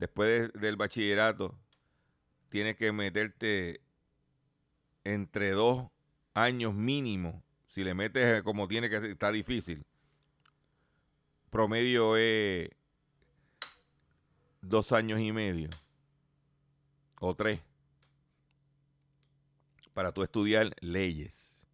Después 0.00 0.50
del 0.54 0.76
bachillerato, 0.76 1.54
tienes 2.48 2.74
que 2.76 2.90
meterte 2.90 3.82
entre 5.04 5.50
dos 5.50 5.90
años 6.32 6.72
mínimo. 6.72 7.44
Si 7.66 7.84
le 7.84 7.92
metes 7.92 8.42
como 8.42 8.66
tiene 8.66 8.88
que 8.88 8.98
ser, 8.98 9.10
está 9.10 9.30
difícil. 9.30 9.84
Promedio 11.50 12.16
es 12.16 12.70
dos 14.62 14.90
años 14.92 15.20
y 15.20 15.32
medio 15.32 15.68
o 17.20 17.36
tres 17.36 17.60
para 19.92 20.12
tú 20.12 20.22
estudiar 20.22 20.74
leyes 20.80 21.66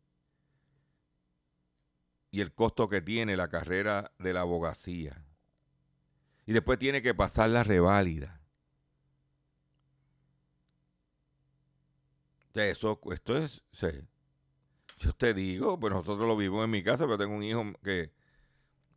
y 2.32 2.40
el 2.40 2.52
costo 2.52 2.88
que 2.88 3.00
tiene 3.00 3.36
la 3.36 3.48
carrera 3.48 4.10
de 4.18 4.32
la 4.32 4.40
abogacía. 4.40 5.24
Y 6.46 6.52
después 6.52 6.78
tiene 6.78 7.02
que 7.02 7.14
pasar 7.14 7.50
la 7.50 7.64
reválida. 7.64 8.40
Eso, 12.54 12.98
esto 13.12 13.36
es, 13.36 13.62
yo 14.96 15.12
te 15.12 15.34
digo, 15.34 15.78
pues 15.78 15.92
nosotros 15.92 16.26
lo 16.26 16.36
vivimos 16.38 16.64
en 16.64 16.70
mi 16.70 16.82
casa, 16.82 17.04
pero 17.04 17.18
tengo 17.18 17.34
un 17.36 17.42
hijo 17.42 17.62
que, 17.82 18.10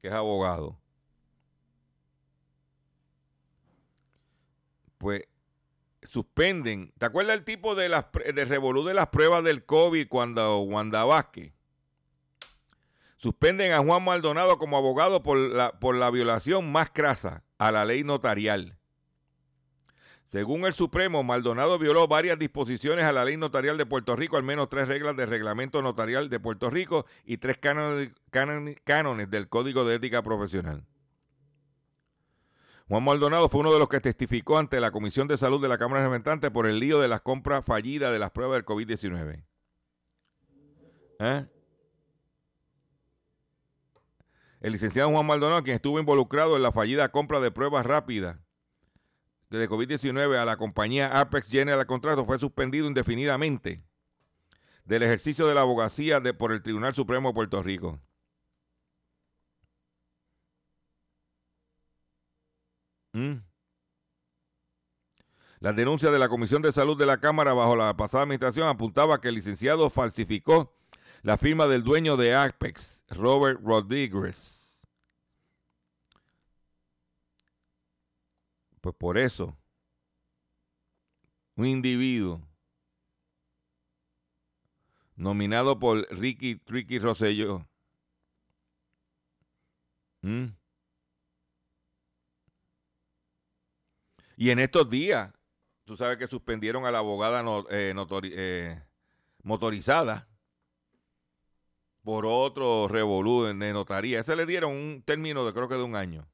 que 0.01 0.07
es 0.07 0.13
abogado. 0.13 0.79
pues 4.99 5.23
suspenden. 6.03 6.93
¿Te 6.99 7.07
acuerdas 7.07 7.37
el 7.37 7.43
tipo 7.43 7.73
de 7.73 7.89
las 7.89 8.05
de 8.11 8.45
revolú 8.45 8.83
de 8.83 8.93
las 8.93 9.07
pruebas 9.07 9.43
del 9.43 9.65
COVID 9.65 10.07
cuando 10.07 10.59
Wanda 10.59 11.03
Vázquez? 11.05 11.53
Suspenden 13.19 13.73
a 13.73 13.79
Juan 13.79 14.01
Maldonado 14.01 14.57
como 14.57 14.77
abogado 14.77 15.21
por 15.21 15.37
la, 15.37 15.77
por 15.77 15.93
la 15.93 16.09
violación 16.09 16.71
más 16.71 16.89
crasa 16.89 17.43
a 17.57 17.69
la 17.69 17.83
ley 17.83 18.05
notarial. 18.05 18.77
Según 20.27 20.63
el 20.65 20.71
Supremo, 20.71 21.21
Maldonado 21.21 21.77
violó 21.77 22.07
varias 22.07 22.39
disposiciones 22.39 23.03
a 23.03 23.11
la 23.11 23.25
ley 23.25 23.35
notarial 23.35 23.77
de 23.77 23.85
Puerto 23.85 24.15
Rico, 24.15 24.37
al 24.37 24.43
menos 24.43 24.69
tres 24.69 24.87
reglas 24.87 25.17
del 25.17 25.27
reglamento 25.27 25.81
notarial 25.81 26.29
de 26.29 26.39
Puerto 26.39 26.69
Rico 26.69 27.05
y 27.25 27.37
tres 27.37 27.57
cánones 27.57 29.29
del 29.29 29.49
Código 29.49 29.83
de 29.83 29.95
Ética 29.95 30.23
Profesional. 30.23 30.85
Juan 32.87 33.03
Maldonado 33.03 33.49
fue 33.49 33.59
uno 33.59 33.73
de 33.73 33.79
los 33.79 33.89
que 33.89 33.99
testificó 33.99 34.57
ante 34.57 34.79
la 34.79 34.91
Comisión 34.91 35.27
de 35.27 35.37
Salud 35.37 35.61
de 35.61 35.67
la 35.67 35.77
Cámara 35.77 35.99
de 35.99 36.07
Representantes 36.07 36.51
por 36.51 36.67
el 36.67 36.79
lío 36.79 37.01
de 37.01 37.09
las 37.09 37.19
compras 37.19 37.65
fallidas 37.65 38.13
de 38.13 38.19
las 38.19 38.31
pruebas 38.31 38.55
del 38.55 38.65
COVID-19. 38.65 39.43
¿Eh? 41.19 41.45
El 44.61 44.73
licenciado 44.73 45.09
Juan 45.09 45.25
Maldonado, 45.25 45.63
quien 45.63 45.75
estuvo 45.75 45.99
involucrado 45.99 46.55
en 46.55 46.63
la 46.63 46.71
fallida 46.71 47.09
compra 47.09 47.39
de 47.39 47.51
pruebas 47.51 47.85
rápidas 47.85 48.37
de 49.49 49.69
COVID-19 49.69 50.35
a 50.35 50.45
la 50.45 50.57
compañía 50.57 51.19
Apex 51.19 51.47
General 51.47 51.85
Contrato, 51.87 52.25
fue 52.25 52.39
suspendido 52.39 52.87
indefinidamente 52.87 53.83
del 54.85 55.03
ejercicio 55.03 55.47
de 55.47 55.55
la 55.55 55.61
abogacía 55.61 56.21
por 56.37 56.51
el 56.51 56.61
Tribunal 56.61 56.93
Supremo 56.93 57.29
de 57.29 57.33
Puerto 57.35 57.63
Rico. 57.63 57.99
Mm. 63.13 63.41
La 65.59 65.73
denuncia 65.73 66.11
de 66.11 66.19
la 66.19 66.29
Comisión 66.29 66.61
de 66.61 66.71
Salud 66.71 66.97
de 66.97 67.05
la 67.05 67.19
Cámara 67.19 67.53
bajo 67.53 67.75
la 67.75 67.95
pasada 67.97 68.23
administración 68.23 68.67
apuntaba 68.67 69.19
que 69.19 69.29
el 69.29 69.35
licenciado 69.35 69.89
falsificó 69.89 70.73
la 71.21 71.37
firma 71.37 71.67
del 71.67 71.83
dueño 71.83 72.17
de 72.17 72.35
Apex, 72.35 73.03
Robert 73.09 73.59
Rodríguez. 73.63 74.87
Pues 78.81 78.95
por 78.95 79.17
eso, 79.17 79.57
un 81.55 81.65
individuo 81.65 82.41
nominado 85.15 85.77
por 85.77 86.07
Ricky 86.11 86.57
Ricky 86.65 86.97
Rosselló, 86.99 87.67
Y 94.39 94.51
en 94.51 94.59
estos 94.59 94.89
días, 94.89 95.33
tú 95.83 95.97
sabes 95.97 96.17
que 96.17 96.27
suspendieron 96.27 96.85
a 96.85 96.91
la 96.91 96.99
abogada 96.99 97.43
eh, 97.71 97.93
eh, 98.23 98.81
motorizada 99.43 100.28
por 102.03 102.25
otro 102.25 102.87
revolú 102.87 103.43
de 103.43 103.53
notaría. 103.73 104.19
Ese 104.21 104.35
le 104.35 104.45
dieron 104.45 104.71
un 104.71 105.03
término 105.03 105.45
de 105.45 105.53
creo 105.53 105.67
que 105.67 105.75
de 105.75 105.83
un 105.83 105.95
año. 105.95 106.27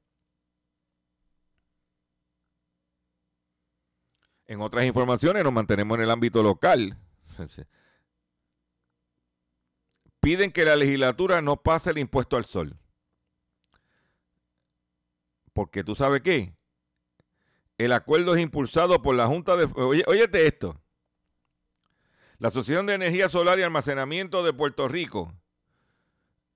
En 4.46 4.60
otras 4.60 4.84
informaciones 4.84 5.42
nos 5.42 5.52
mantenemos 5.52 5.96
en 5.98 6.04
el 6.04 6.10
ámbito 6.10 6.42
local. 6.42 6.96
Piden 10.20 10.52
que 10.52 10.64
la 10.64 10.76
legislatura 10.76 11.42
no 11.42 11.62
pase 11.62 11.90
el 11.90 11.98
impuesto 11.98 12.36
al 12.36 12.44
sol. 12.44 12.78
Porque 15.52 15.82
tú 15.82 15.94
sabes 15.94 16.22
qué? 16.22 16.54
El 17.78 17.92
acuerdo 17.92 18.34
es 18.34 18.42
impulsado 18.42 19.02
por 19.02 19.14
la 19.14 19.26
Junta 19.26 19.56
de... 19.56 19.68
Oye, 19.74 20.28
esto. 20.32 20.80
La 22.38 22.48
Asociación 22.48 22.86
de 22.86 22.94
Energía 22.94 23.28
Solar 23.28 23.58
y 23.58 23.62
Almacenamiento 23.62 24.42
de 24.42 24.52
Puerto 24.52 24.88
Rico 24.88 25.34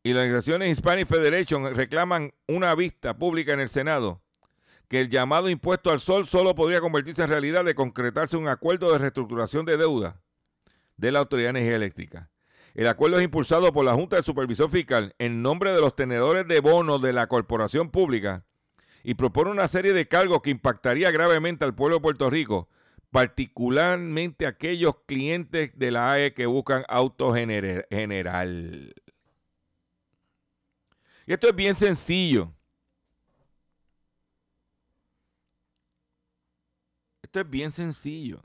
y 0.03 0.13
las 0.13 0.23
organizaciones 0.23 0.71
Hispanic 0.71 1.07
Federation 1.07 1.75
reclaman 1.75 2.33
una 2.49 2.75
vista 2.75 3.19
pública 3.19 3.53
en 3.53 3.61
el 3.61 3.69
Senado 3.69 4.23
que 4.89 5.01
el 5.01 5.09
llamado 5.09 5.49
impuesto 5.49 5.93
al 5.93 6.01
sol 6.01 6.27
solo 6.27 6.57
podría 6.57 6.81
convertirse 6.81 7.23
en 7.23 7.29
realidad 7.29 7.65
de 7.65 7.77
concretarse 7.77 8.37
un 8.37 8.49
acuerdo 8.49 8.91
de 8.91 8.99
reestructuración 8.99 9.65
de 9.65 9.77
deuda 9.77 10.21
de 10.97 11.13
la 11.13 11.21
Autoridad 11.21 11.53
de 11.53 11.61
Energía 11.61 11.77
Eléctrica. 11.77 12.31
El 12.75 12.89
acuerdo 12.89 13.19
es 13.19 13.25
impulsado 13.25 13.73
por 13.73 13.85
la 13.85 13.95
Junta 13.95 14.17
de 14.17 14.25
Supervisor 14.25 14.69
Fiscal 14.69 15.15
en 15.19 15.43
nombre 15.43 15.73
de 15.73 15.81
los 15.81 15.95
tenedores 15.95 16.47
de 16.49 16.61
bonos 16.61 17.01
de 17.03 17.13
la 17.13 17.29
corporación 17.29 17.91
pública 17.91 18.45
y 19.05 19.15
propone 19.15 19.53
una 19.53 19.69
serie 19.69 19.93
de 19.93 20.09
cargos 20.09 20.43
que 20.43 20.51
impactaría 20.51 21.13
gravemente 21.13 21.65
al 21.65 21.75
pueblo 21.75 21.97
de 21.97 22.03
Puerto 22.03 22.29
Rico, 22.29 22.69
particularmente 23.11 24.47
aquellos 24.47 24.97
clientes 25.07 25.71
de 25.77 25.91
la 25.93 26.13
AE 26.13 26.35
que 26.35 26.47
buscan 26.47 26.85
auto 26.89 27.33
general. 27.33 28.95
Y 31.27 31.33
esto 31.33 31.49
es 31.49 31.55
bien 31.55 31.77
sencillo. 31.77 32.53
Esto 37.23 37.41
es 37.41 37.51
bien 37.51 37.71
sencillo. 37.71 38.43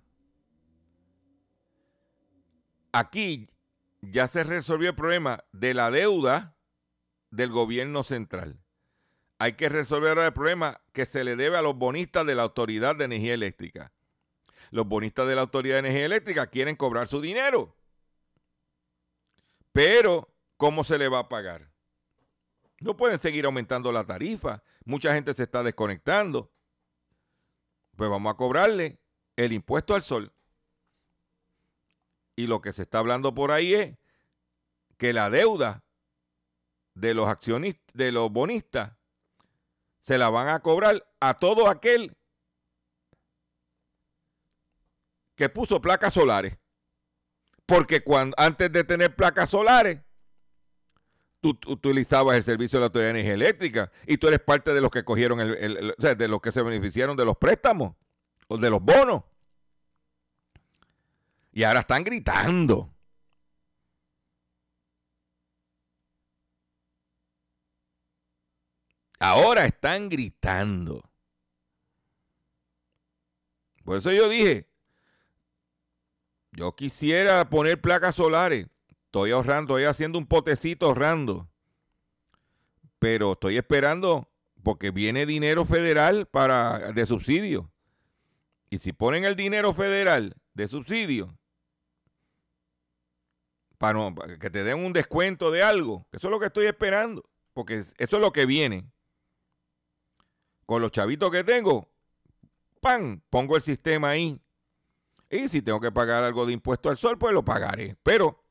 Aquí 2.91 3.49
ya 4.01 4.27
se 4.27 4.43
resolvió 4.43 4.89
el 4.89 4.95
problema 4.95 5.43
de 5.51 5.73
la 5.73 5.89
deuda 5.91 6.55
del 7.31 7.49
gobierno 7.49 8.03
central 8.03 8.59
hay 9.37 9.53
que 9.53 9.69
resolver 9.69 10.17
el 10.17 10.33
problema 10.33 10.81
que 10.93 11.05
se 11.05 11.23
le 11.23 11.35
debe 11.35 11.57
a 11.57 11.61
los 11.61 11.75
bonistas 11.75 12.25
de 12.25 12.35
la 12.35 12.43
Autoridad 12.43 12.95
de 12.95 13.05
Energía 13.05 13.33
Eléctrica. 13.33 13.91
Los 14.71 14.87
bonistas 14.87 15.27
de 15.27 15.35
la 15.35 15.41
Autoridad 15.41 15.75
de 15.75 15.79
Energía 15.79 16.05
Eléctrica 16.05 16.47
quieren 16.47 16.75
cobrar 16.75 17.07
su 17.07 17.21
dinero. 17.21 17.75
Pero, 19.71 20.33
¿cómo 20.57 20.83
se 20.83 20.97
le 20.97 21.09
va 21.09 21.19
a 21.19 21.29
pagar? 21.29 21.69
No 22.79 22.97
pueden 22.97 23.19
seguir 23.19 23.45
aumentando 23.45 23.91
la 23.91 24.03
tarifa. 24.03 24.63
Mucha 24.83 25.13
gente 25.13 25.33
se 25.33 25.43
está 25.43 25.63
desconectando. 25.63 26.51
Pues 27.95 28.09
vamos 28.09 28.33
a 28.33 28.37
cobrarle 28.37 28.99
el 29.35 29.53
impuesto 29.53 29.95
al 29.95 30.03
sol. 30.03 30.33
Y 32.35 32.47
lo 32.47 32.61
que 32.61 32.73
se 32.73 32.83
está 32.83 32.99
hablando 32.99 33.33
por 33.33 33.51
ahí 33.51 33.73
es 33.73 33.97
que 34.97 35.13
la 35.13 35.29
deuda 35.29 35.83
de 36.93 37.13
los 37.13 37.27
accionistas, 37.27 37.93
de 37.93 38.11
los 38.11 38.31
bonistas, 38.31 38.93
se 40.01 40.17
la 40.17 40.29
van 40.29 40.49
a 40.49 40.59
cobrar 40.59 41.07
a 41.19 41.33
todo 41.33 41.69
aquel 41.69 42.15
que 45.35 45.49
puso 45.49 45.81
placas 45.81 46.13
solares. 46.13 46.57
Porque 47.65 48.03
cuando, 48.03 48.35
antes 48.37 48.71
de 48.71 48.83
tener 48.83 49.15
placas 49.15 49.49
solares, 49.49 49.99
tú, 51.53 51.71
utilizabas 51.71 52.35
el 52.37 52.43
servicio 52.43 52.79
de 52.79 52.81
la 52.81 52.85
Autoridad 52.87 53.13
de 53.13 53.19
Energía 53.19 53.33
Eléctrica 53.33 53.91
y 54.07 54.17
tú 54.17 54.27
eres 54.27 54.39
parte 54.39 54.73
de 54.73 54.81
los 54.81 54.89
que 54.89 55.03
cogieron, 55.03 55.39
el, 55.39 55.93
o 55.97 56.01
sea, 56.01 56.15
de 56.15 56.27
los 56.27 56.41
que 56.41 56.51
se 56.51 56.61
beneficiaron 56.63 57.15
de 57.15 57.25
los 57.25 57.37
préstamos 57.37 57.95
o 58.47 58.57
de 58.57 58.69
los 58.69 58.81
bonos. 58.81 59.23
Y 61.51 61.63
ahora 61.63 61.81
están 61.81 62.03
gritando. 62.03 62.91
Ahora 69.19 69.65
están 69.65 70.09
gritando. 70.09 71.01
Por 73.83 73.97
eso 73.97 74.11
yo 74.11 74.27
dije, 74.27 74.67
yo 76.51 76.75
quisiera 76.75 77.49
poner 77.49 77.79
placas 77.79 78.15
solares. 78.15 78.67
Estoy 79.15 79.31
ahorrando, 79.31 79.77
estoy 79.77 79.85
haciendo 79.85 80.19
un 80.19 80.25
potecito 80.25 80.87
ahorrando. 80.87 81.47
Pero 82.99 83.31
estoy 83.31 83.55
esperando 83.55 84.27
porque 84.61 84.91
viene 84.91 85.25
dinero 85.25 85.63
federal 85.63 86.25
para 86.25 86.91
de 86.91 87.05
subsidio. 87.05 87.71
Y 88.69 88.79
si 88.79 88.91
ponen 88.91 89.23
el 89.23 89.37
dinero 89.37 89.73
federal 89.73 90.35
de 90.53 90.67
subsidio, 90.67 91.33
para, 93.77 93.95
que 94.37 94.49
te 94.49 94.65
den 94.65 94.83
un 94.83 94.91
descuento 94.91 95.49
de 95.49 95.63
algo, 95.63 96.05
eso 96.11 96.27
es 96.27 96.31
lo 96.31 96.37
que 96.41 96.47
estoy 96.47 96.65
esperando, 96.65 97.23
porque 97.53 97.75
eso 97.75 97.95
es 97.97 98.21
lo 98.21 98.33
que 98.33 98.45
viene. 98.45 98.91
Con 100.65 100.81
los 100.81 100.91
chavitos 100.91 101.31
que 101.31 101.45
tengo, 101.45 101.87
¡pam! 102.81 103.21
Pongo 103.29 103.55
el 103.55 103.61
sistema 103.61 104.09
ahí. 104.09 104.41
Y 105.29 105.47
si 105.47 105.61
tengo 105.61 105.79
que 105.79 105.93
pagar 105.93 106.21
algo 106.21 106.45
de 106.45 106.51
impuesto 106.51 106.89
al 106.89 106.97
sol, 106.97 107.17
pues 107.17 107.33
lo 107.33 107.45
pagaré. 107.45 107.95
Pero 108.03 108.44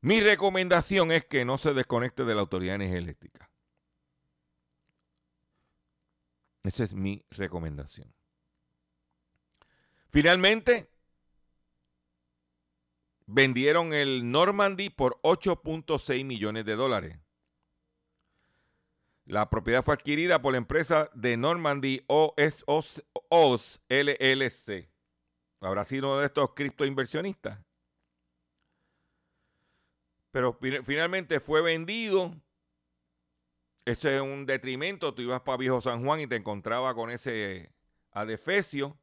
mi 0.00 0.20
recomendación 0.20 1.10
es 1.12 1.24
que 1.24 1.44
no 1.44 1.58
se 1.58 1.74
desconecte 1.74 2.24
de 2.24 2.34
la 2.34 2.42
Autoridad 2.42 2.80
Eléctrica. 2.80 3.50
Esa 6.62 6.84
es 6.84 6.94
mi 6.94 7.24
recomendación. 7.30 8.12
Finalmente, 10.10 10.90
vendieron 13.26 13.92
el 13.92 14.30
Normandy 14.30 14.90
por 14.90 15.20
8.6 15.22 16.24
millones 16.24 16.64
de 16.64 16.76
dólares. 16.76 17.18
La 19.26 19.50
propiedad 19.50 19.82
fue 19.82 19.94
adquirida 19.94 20.40
por 20.40 20.52
la 20.52 20.58
empresa 20.58 21.10
de 21.12 21.36
Normandy 21.36 22.04
OS 22.06 22.64
LLC. 23.88 24.88
Habrá 25.60 25.84
sido 25.84 26.12
uno 26.12 26.20
de 26.20 26.26
estos 26.26 26.54
criptoinversionistas. 26.54 27.65
Pero 30.36 30.52
finalmente 30.84 31.40
fue 31.40 31.62
vendido. 31.62 32.38
Ese 33.86 34.16
es 34.16 34.20
un 34.20 34.44
detrimento. 34.44 35.14
Tú 35.14 35.22
ibas 35.22 35.40
para 35.40 35.56
Viejo 35.56 35.80
San 35.80 36.04
Juan 36.04 36.20
y 36.20 36.26
te 36.26 36.36
encontrabas 36.36 36.94
con 36.94 37.08
ese 37.10 37.72
adefesio. 38.10 38.98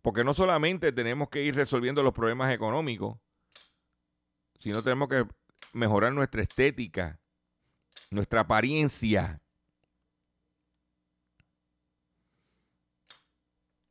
Porque 0.00 0.22
no 0.22 0.32
solamente 0.32 0.92
tenemos 0.92 1.28
que 1.28 1.42
ir 1.42 1.56
resolviendo 1.56 2.04
los 2.04 2.14
problemas 2.14 2.54
económicos, 2.54 3.18
sino 4.60 4.80
tenemos 4.84 5.08
que 5.08 5.26
mejorar 5.72 6.12
nuestra 6.12 6.42
estética, 6.42 7.18
nuestra 8.10 8.42
apariencia. 8.42 9.42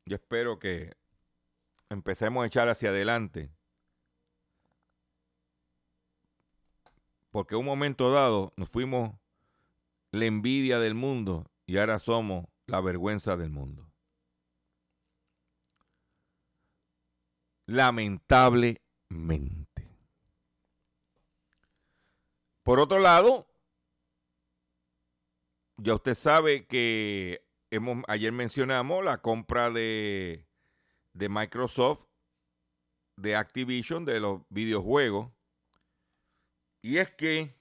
Yo 0.05 0.15
espero 0.15 0.59
que 0.59 0.95
empecemos 1.89 2.41
a 2.41 2.47
echar 2.47 2.69
hacia 2.69 2.87
adelante. 2.87 3.51
Porque 7.33 7.55
en 7.55 7.59
un 7.59 7.65
momento 7.65 8.13
dado 8.13 8.53
nos 8.55 8.69
fuimos 8.69 9.11
la 10.11 10.23
envidia 10.23 10.79
del 10.79 10.95
mundo 10.95 11.51
y 11.65 11.79
ahora 11.79 11.99
somos 11.99 12.45
la 12.67 12.79
vergüenza 12.79 13.35
del 13.35 13.49
mundo. 13.49 13.93
lamentablemente. 17.65 18.79
Por 22.63 22.79
otro 22.79 22.99
lado, 22.99 23.47
ya 25.77 25.95
usted 25.95 26.15
sabe 26.15 26.65
que 26.65 27.45
hemos, 27.71 28.03
ayer 28.07 28.31
mencionamos 28.31 29.03
la 29.03 29.21
compra 29.21 29.69
de, 29.69 30.45
de 31.13 31.29
Microsoft, 31.29 32.05
de 33.17 33.35
Activision, 33.35 34.05
de 34.05 34.19
los 34.19 34.41
videojuegos. 34.49 35.31
Y 36.83 36.97
es 36.97 37.09
que 37.09 37.55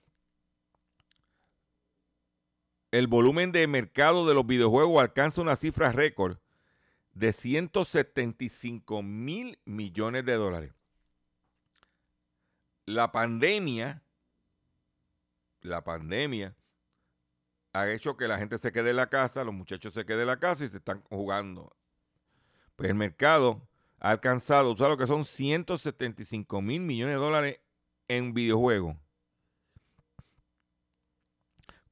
el 2.90 3.06
volumen 3.06 3.52
de 3.52 3.66
mercado 3.68 4.26
de 4.26 4.35
los 4.35 4.44
videojuegos 4.44 5.00
alcanza 5.00 5.40
una 5.40 5.54
cifra 5.54 5.92
récord 5.92 6.38
de 7.14 7.32
175 7.32 9.00
mil 9.02 9.61
millones 9.64 10.24
de 10.24 10.35
dólares. 10.35 10.74
La 12.85 13.12
pandemia, 13.12 14.02
la 15.61 15.85
pandemia 15.85 16.56
ha 17.72 17.88
hecho 17.90 18.16
que 18.16 18.26
la 18.26 18.38
gente 18.38 18.58
se 18.58 18.72
quede 18.72 18.90
en 18.90 18.96
la 18.96 19.08
casa, 19.08 19.44
los 19.44 19.54
muchachos 19.54 19.94
se 19.94 20.04
queden 20.04 20.22
en 20.22 20.26
la 20.26 20.40
casa 20.40 20.64
y 20.64 20.68
se 20.68 20.78
están 20.78 21.00
jugando. 21.02 21.76
Pues 22.74 22.90
el 22.90 22.96
mercado 22.96 23.68
ha 24.00 24.11
alcanzado, 24.11 24.76
¿sabes 24.76 24.90
lo 24.90 24.98
que 24.98 25.06
son? 25.06 25.24
175 25.24 26.61
mil 26.61 26.80
millones 26.80 27.14
de 27.14 27.20
dólares 27.20 27.61
en 28.08 28.35
videojuegos. 28.35 28.96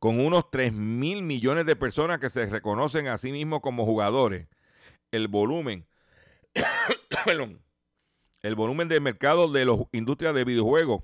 Con 0.01 0.19
unos 0.19 0.51
3 0.51 0.73
mil 0.73 1.23
millones 1.23 1.67
de 1.67 1.77
personas 1.77 2.21
que 2.21 2.31
se 2.31 2.47
reconocen 2.47 3.07
a 3.07 3.19
sí 3.19 3.33
mismos 3.33 3.61
como 3.61 3.85
jugadores 3.85 4.49
el 5.13 5.29
volumen, 5.29 5.87
el 8.43 8.55
volumen 8.55 8.89
de 8.89 8.99
mercado 8.99 9.53
de 9.53 9.67
las 9.67 9.77
industrias 9.93 10.35
de 10.35 10.45
videojuegos 10.45 11.03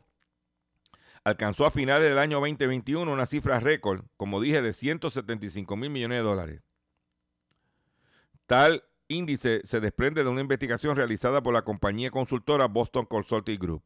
alcanzó 1.24 1.66
a 1.66 1.70
finales 1.70 2.08
del 2.08 2.18
año 2.18 2.40
2021 2.40 3.12
una 3.12 3.26
cifra 3.26 3.60
récord, 3.60 4.04
como 4.16 4.40
dije, 4.40 4.62
de 4.62 4.72
175 4.72 5.76
mil 5.76 5.90
millones 5.90 6.18
de 6.18 6.24
dólares. 6.24 6.62
Tal 8.46 8.82
índice 9.08 9.60
se 9.64 9.80
desprende 9.80 10.24
de 10.24 10.30
una 10.30 10.40
investigación 10.40 10.96
realizada 10.96 11.42
por 11.42 11.52
la 11.52 11.62
compañía 11.62 12.10
consultora 12.10 12.66
Boston 12.66 13.04
Consulting 13.04 13.58
Group. 13.58 13.82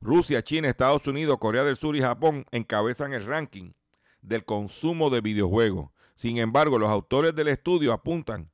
Rusia, 0.00 0.42
China, 0.42 0.68
Estados 0.68 1.06
Unidos, 1.06 1.38
Corea 1.38 1.62
del 1.62 1.76
Sur 1.76 1.94
y 1.94 2.00
Japón 2.00 2.46
encabezan 2.50 3.12
el 3.12 3.24
ranking 3.24 3.70
del 4.24 4.44
consumo 4.44 5.10
de 5.10 5.20
videojuegos. 5.20 5.90
Sin 6.14 6.38
embargo, 6.38 6.78
los 6.78 6.90
autores 6.90 7.34
del 7.34 7.48
estudio 7.48 7.92
apuntan 7.92 8.50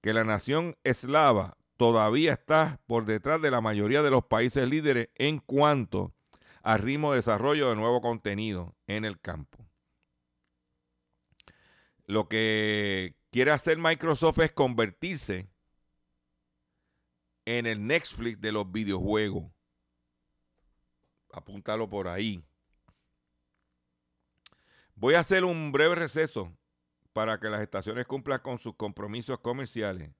que 0.00 0.12
la 0.12 0.24
nación 0.24 0.76
eslava 0.84 1.56
todavía 1.76 2.32
está 2.32 2.80
por 2.86 3.04
detrás 3.04 3.40
de 3.40 3.50
la 3.50 3.60
mayoría 3.60 4.02
de 4.02 4.10
los 4.10 4.24
países 4.24 4.68
líderes 4.68 5.08
en 5.14 5.38
cuanto 5.38 6.12
a 6.62 6.76
ritmo 6.76 7.12
de 7.12 7.18
desarrollo 7.18 7.70
de 7.70 7.76
nuevo 7.76 8.00
contenido 8.00 8.74
en 8.86 9.04
el 9.04 9.20
campo. 9.20 9.64
Lo 12.06 12.28
que 12.28 13.14
quiere 13.30 13.52
hacer 13.52 13.78
Microsoft 13.78 14.38
es 14.40 14.52
convertirse 14.52 15.48
en 17.44 17.66
el 17.66 17.86
Netflix 17.86 18.40
de 18.40 18.52
los 18.52 18.70
videojuegos. 18.70 19.44
Apúntalo 21.32 21.88
por 21.88 22.08
ahí. 22.08 22.42
Voy 25.00 25.14
a 25.14 25.20
hacer 25.20 25.44
un 25.44 25.70
breve 25.70 25.94
receso 25.94 26.52
para 27.12 27.38
que 27.38 27.48
las 27.48 27.62
estaciones 27.62 28.04
cumplan 28.04 28.40
con 28.40 28.58
sus 28.58 28.74
compromisos 28.74 29.38
comerciales. 29.38 30.10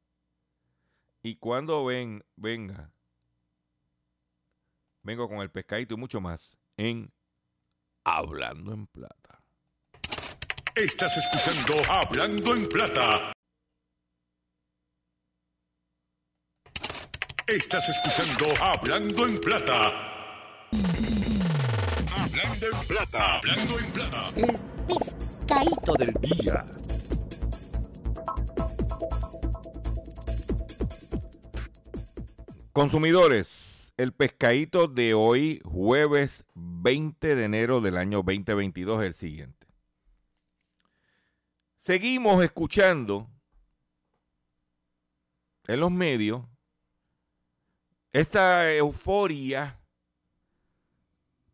Y 1.20 1.34
cuando 1.34 1.84
ven, 1.84 2.24
venga, 2.36 2.92
vengo 5.02 5.28
con 5.28 5.38
el 5.38 5.50
pescadito 5.50 5.94
y 5.94 5.96
mucho 5.96 6.20
más 6.20 6.56
en 6.76 7.12
Hablando 8.04 8.72
en 8.72 8.86
Plata. 8.86 9.42
Estás 10.76 11.16
escuchando 11.16 11.74
Hablando 11.90 12.54
en 12.54 12.68
Plata. 12.68 13.32
Estás 17.48 17.88
escuchando 17.88 18.54
Hablando 18.62 19.26
en 19.26 19.40
Plata. 19.40 20.08
Hablando 22.38 22.66
en 22.66 22.86
plata. 22.86 23.38
Hablando 23.38 23.78
en 23.80 23.92
plata. 23.92 24.30
El 24.36 24.58
pescadito 24.86 25.94
del 25.94 26.14
día. 26.20 26.64
Consumidores, 32.72 33.92
el 33.96 34.12
pescadito 34.12 34.86
de 34.86 35.14
hoy, 35.14 35.60
jueves 35.64 36.44
20 36.54 37.34
de 37.34 37.44
enero 37.44 37.80
del 37.80 37.96
año 37.96 38.18
2022, 38.18 39.00
es 39.00 39.06
el 39.06 39.14
siguiente. 39.14 39.66
Seguimos 41.78 42.44
escuchando 42.44 43.28
en 45.66 45.80
los 45.80 45.90
medios 45.90 46.42
esa 48.12 48.72
euforia 48.72 49.80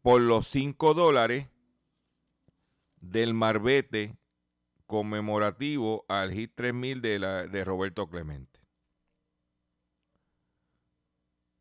por 0.04 0.20
los 0.20 0.48
5 0.48 0.92
dólares 0.92 1.48
del 2.96 3.32
marbete 3.32 4.18
conmemorativo 4.84 6.04
al 6.08 6.34
HIT 6.34 6.54
3000 6.54 7.00
de, 7.00 7.18
la, 7.18 7.46
de 7.46 7.64
Roberto 7.64 8.06
Clemente. 8.06 8.60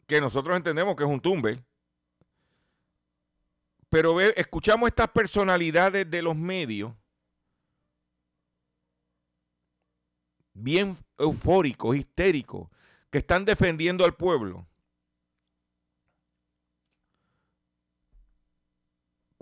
Que 0.08 0.20
nosotros 0.20 0.58
entendemos 0.58 0.98
que 0.98 1.06
es 1.06 1.10
un 1.10 1.22
tumbe. 1.22 1.64
Pero 3.90 4.20
escuchamos 4.20 4.88
estas 4.88 5.08
personalidades 5.08 6.12
de 6.12 6.22
los 6.22 6.36
medios 6.36 6.94
bien 10.52 10.98
eufóricos, 11.18 11.96
histéricos, 11.96 12.70
que 13.10 13.20
están 13.20 13.46
defendiendo 13.46 14.04
al 14.04 14.18
pueblo. 14.18 14.68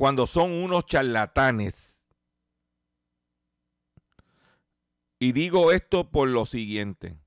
Cuando 0.02 0.26
son 0.26 0.52
unos 0.52 0.88
charlatanes. 0.88 2.00
Y 5.20 5.32
digo 5.32 5.72
esto 5.72 6.10
por 6.10 6.28
lo 6.28 6.48
siguiente. 6.48 7.20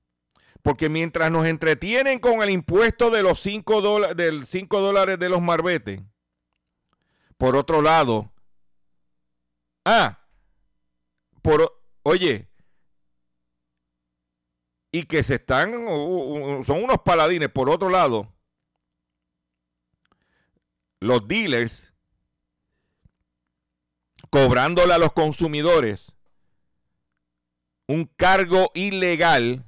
Porque 0.61 0.89
mientras 0.89 1.31
nos 1.31 1.45
entretienen 1.45 2.19
con 2.19 2.43
el 2.43 2.49
impuesto 2.49 3.09
de 3.11 3.23
los 3.23 3.39
5 3.39 3.79
dólares, 3.79 4.17
del 4.17 4.45
5 4.45 4.81
dólares 4.81 5.17
de 5.17 5.29
los 5.29 5.41
marbetes, 5.41 6.01
por 7.37 7.55
otro 7.55 7.81
lado, 7.81 8.29
ah, 9.85 10.19
por, 11.41 11.81
oye, 12.03 12.49
y 14.91 15.03
que 15.03 15.23
se 15.23 15.35
están, 15.35 15.71
son 16.65 16.83
unos 16.83 16.97
paladines. 17.05 17.47
Por 17.47 17.69
otro 17.69 17.89
lado, 17.89 18.33
los 20.99 21.25
dealers 21.25 21.94
cobrándole 24.35 24.93
a 24.93 24.97
los 24.97 25.13
consumidores 25.13 26.13
un 27.87 28.03
cargo 28.03 28.69
ilegal 28.75 29.65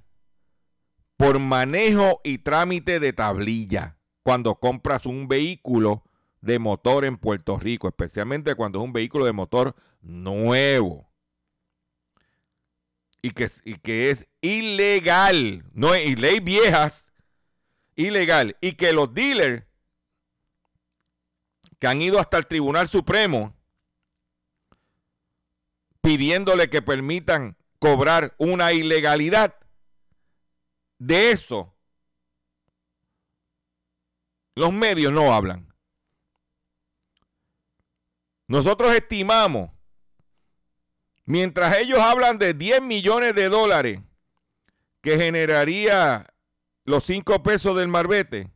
por 1.15 1.39
manejo 1.39 2.19
y 2.25 2.39
trámite 2.39 2.99
de 2.99 3.13
tablilla 3.13 3.97
cuando 4.23 4.55
compras 4.55 5.05
un 5.05 5.29
vehículo 5.29 6.03
de 6.41 6.59
motor 6.59 7.05
en 7.05 7.15
Puerto 7.15 7.57
Rico, 7.57 7.87
especialmente 7.87 8.55
cuando 8.55 8.79
es 8.79 8.83
un 8.83 8.91
vehículo 8.91 9.23
de 9.23 9.31
motor 9.31 9.73
nuevo 10.01 11.09
y 13.21 13.31
que, 13.31 13.49
y 13.63 13.75
que 13.75 14.09
es 14.09 14.27
ilegal, 14.41 15.63
no 15.71 15.95
y 15.95 16.17
ley 16.17 16.41
viejas, 16.41 17.13
ilegal, 17.95 18.57
y 18.59 18.73
que 18.73 18.91
los 18.91 19.13
dealers 19.13 19.63
que 21.79 21.87
han 21.87 22.01
ido 22.01 22.19
hasta 22.19 22.37
el 22.37 22.47
Tribunal 22.47 22.89
Supremo 22.89 23.56
pidiéndole 26.07 26.69
que 26.69 26.81
permitan 26.81 27.57
cobrar 27.79 28.33
una 28.37 28.71
ilegalidad, 28.71 29.55
de 30.99 31.31
eso 31.31 31.75
los 34.55 34.71
medios 34.71 35.11
no 35.11 35.33
hablan. 35.33 35.73
Nosotros 38.47 38.95
estimamos 38.95 39.71
Mientras 41.25 41.77
ellos 41.77 41.99
hablan 41.99 42.37
de 42.37 42.53
10 42.53 42.81
millones 42.83 43.35
de 43.35 43.49
dólares 43.49 43.99
que 45.01 45.17
generaría 45.17 46.25
los 46.85 47.03
5 47.03 47.43
pesos 47.43 47.75
del 47.75 47.89
marbete, 47.89 48.49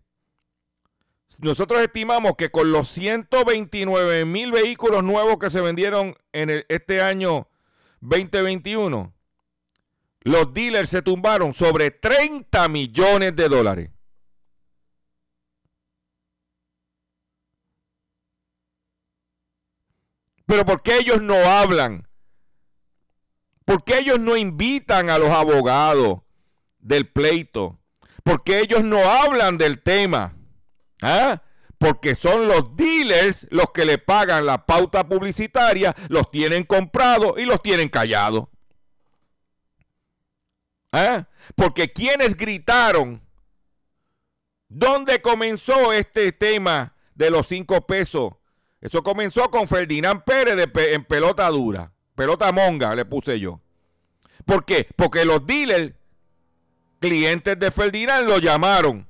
nosotros 1.40 1.82
estimamos 1.82 2.36
que 2.38 2.50
con 2.50 2.72
los 2.72 2.90
129 2.90 4.26
mil 4.26 4.52
vehículos 4.52 5.04
nuevos 5.04 5.38
que 5.38 5.50
se 5.50 5.62
vendieron 5.62 6.16
en 6.34 6.66
este 6.70 7.02
año 7.02 7.48
2021, 8.02 9.14
los 10.22 10.54
dealers 10.54 10.90
se 10.90 11.02
tumbaron 11.02 11.54
sobre 11.54 11.92
30 11.92 12.68
millones 12.68 13.36
de 13.36 13.50
dólares. 13.50 13.90
Pero 20.46 20.66
¿por 20.66 20.82
qué 20.82 20.98
ellos 20.98 21.22
no 21.22 21.36
hablan 21.36 22.08
¿Por 23.72 23.86
qué 23.86 24.00
ellos 24.00 24.20
no 24.20 24.36
invitan 24.36 25.10
a 25.10 25.18
los 25.18 25.30
abogados 25.30 26.20
del 26.80 27.08
pleito? 27.08 27.80
¿Por 28.22 28.44
qué 28.44 28.60
ellos 28.60 28.84
no 28.84 29.00
hablan 29.10 29.58
del 29.58 29.82
tema? 29.82 30.36
¿Ah? 31.02 31.42
Porque 31.78 32.16
son 32.16 32.48
los 32.48 32.76
dealers 32.76 33.48
los 33.50 33.72
que 33.72 33.86
le 33.86 33.98
pagan 33.98 34.46
la 34.46 34.66
pauta 34.66 35.08
publicitaria, 35.08 35.96
los 36.10 36.30
tienen 36.30 36.64
comprados 36.64 37.40
y 37.40 37.46
los 37.46 37.62
tienen 37.62 37.90
callados. 37.90 38.48
¿Ah? 40.92 41.28
Porque 41.56 41.92
quienes 41.92 42.38
gritaron, 42.38 43.22
¿dónde 44.68 45.22
comenzó 45.22 45.92
este 45.94 46.32
tema 46.32 46.96
de 47.16 47.30
los 47.32 47.48
cinco 47.48 47.86
pesos? 47.88 48.34
Eso 48.80 49.04
comenzó 49.04 49.50
con 49.50 49.68
Ferdinand 49.68 50.24
Pérez 50.24 50.56
de 50.56 50.94
en 50.94 51.04
pelota 51.06 51.48
dura. 51.50 51.92
Pelota 52.16 52.52
monga 52.52 52.94
le 52.94 53.06
puse 53.06 53.40
yo. 53.40 53.62
¿Por 54.46 54.66
qué? 54.66 54.88
Porque 54.96 55.24
los 55.24 55.46
dealers, 55.46 55.94
clientes 57.00 57.58
de 57.58 57.72
Ferdinand, 57.72 58.28
lo 58.28 58.40
llamaron. 58.40 59.08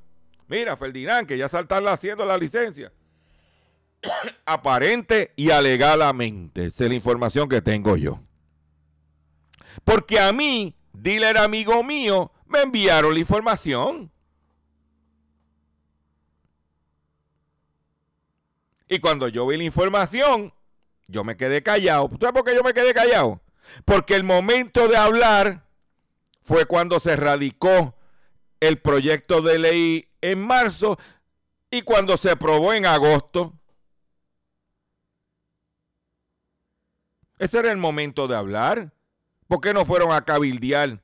Mira, 0.52 0.76
Ferdinand, 0.76 1.26
que 1.26 1.38
ya 1.38 1.48
saltan 1.48 1.88
haciendo 1.88 2.26
la 2.26 2.38
licencia. 2.38 2.92
Aparente 4.46 5.32
y 5.38 5.50
alegadamente. 5.50 6.66
Esa 6.66 6.84
es 6.84 6.90
la 6.90 6.96
información 6.96 7.48
que 7.48 7.62
tengo 7.62 7.96
yo. 7.96 8.20
Porque 9.86 10.20
a 10.20 10.34
mí, 10.34 10.76
dealer 10.92 11.38
amigo 11.38 11.86
mío, 11.86 12.34
me 12.48 12.64
enviaron 12.64 13.14
la 13.14 13.22
información. 13.22 14.12
Y 18.90 19.00
cuando 19.00 19.30
yo 19.30 19.48
vi 19.48 19.56
la 19.56 19.64
información, 19.64 20.54
yo 21.08 21.24
me 21.24 21.38
quedé 21.38 21.64
callado. 21.64 22.10
¿Sabes 22.20 22.34
por 22.34 22.44
qué 22.44 22.54
yo 22.54 22.62
me 22.62 22.74
quedé 22.74 22.94
callado? 22.94 23.40
Porque 23.86 24.16
el 24.16 24.26
momento 24.26 24.90
de 24.90 24.98
hablar 24.98 25.66
fue 26.44 26.66
cuando 26.66 27.00
se 27.00 27.16
radicó 27.16 27.96
el 28.60 28.80
proyecto 28.80 29.42
de 29.42 29.58
ley 29.58 30.11
en 30.22 30.40
marzo 30.40 30.98
y 31.70 31.82
cuando 31.82 32.18
se 32.18 32.32
aprobó 32.32 32.74
en 32.74 32.86
agosto. 32.86 33.54
Ese 37.40 37.60
era 37.60 37.72
el 37.72 37.78
momento 37.78 38.28
de 38.28 38.36
hablar. 38.36 38.94
¿Por 39.48 39.62
qué 39.62 39.74
no 39.74 39.84
fueron 39.84 40.12
a 40.12 40.24
cabildear 40.24 41.02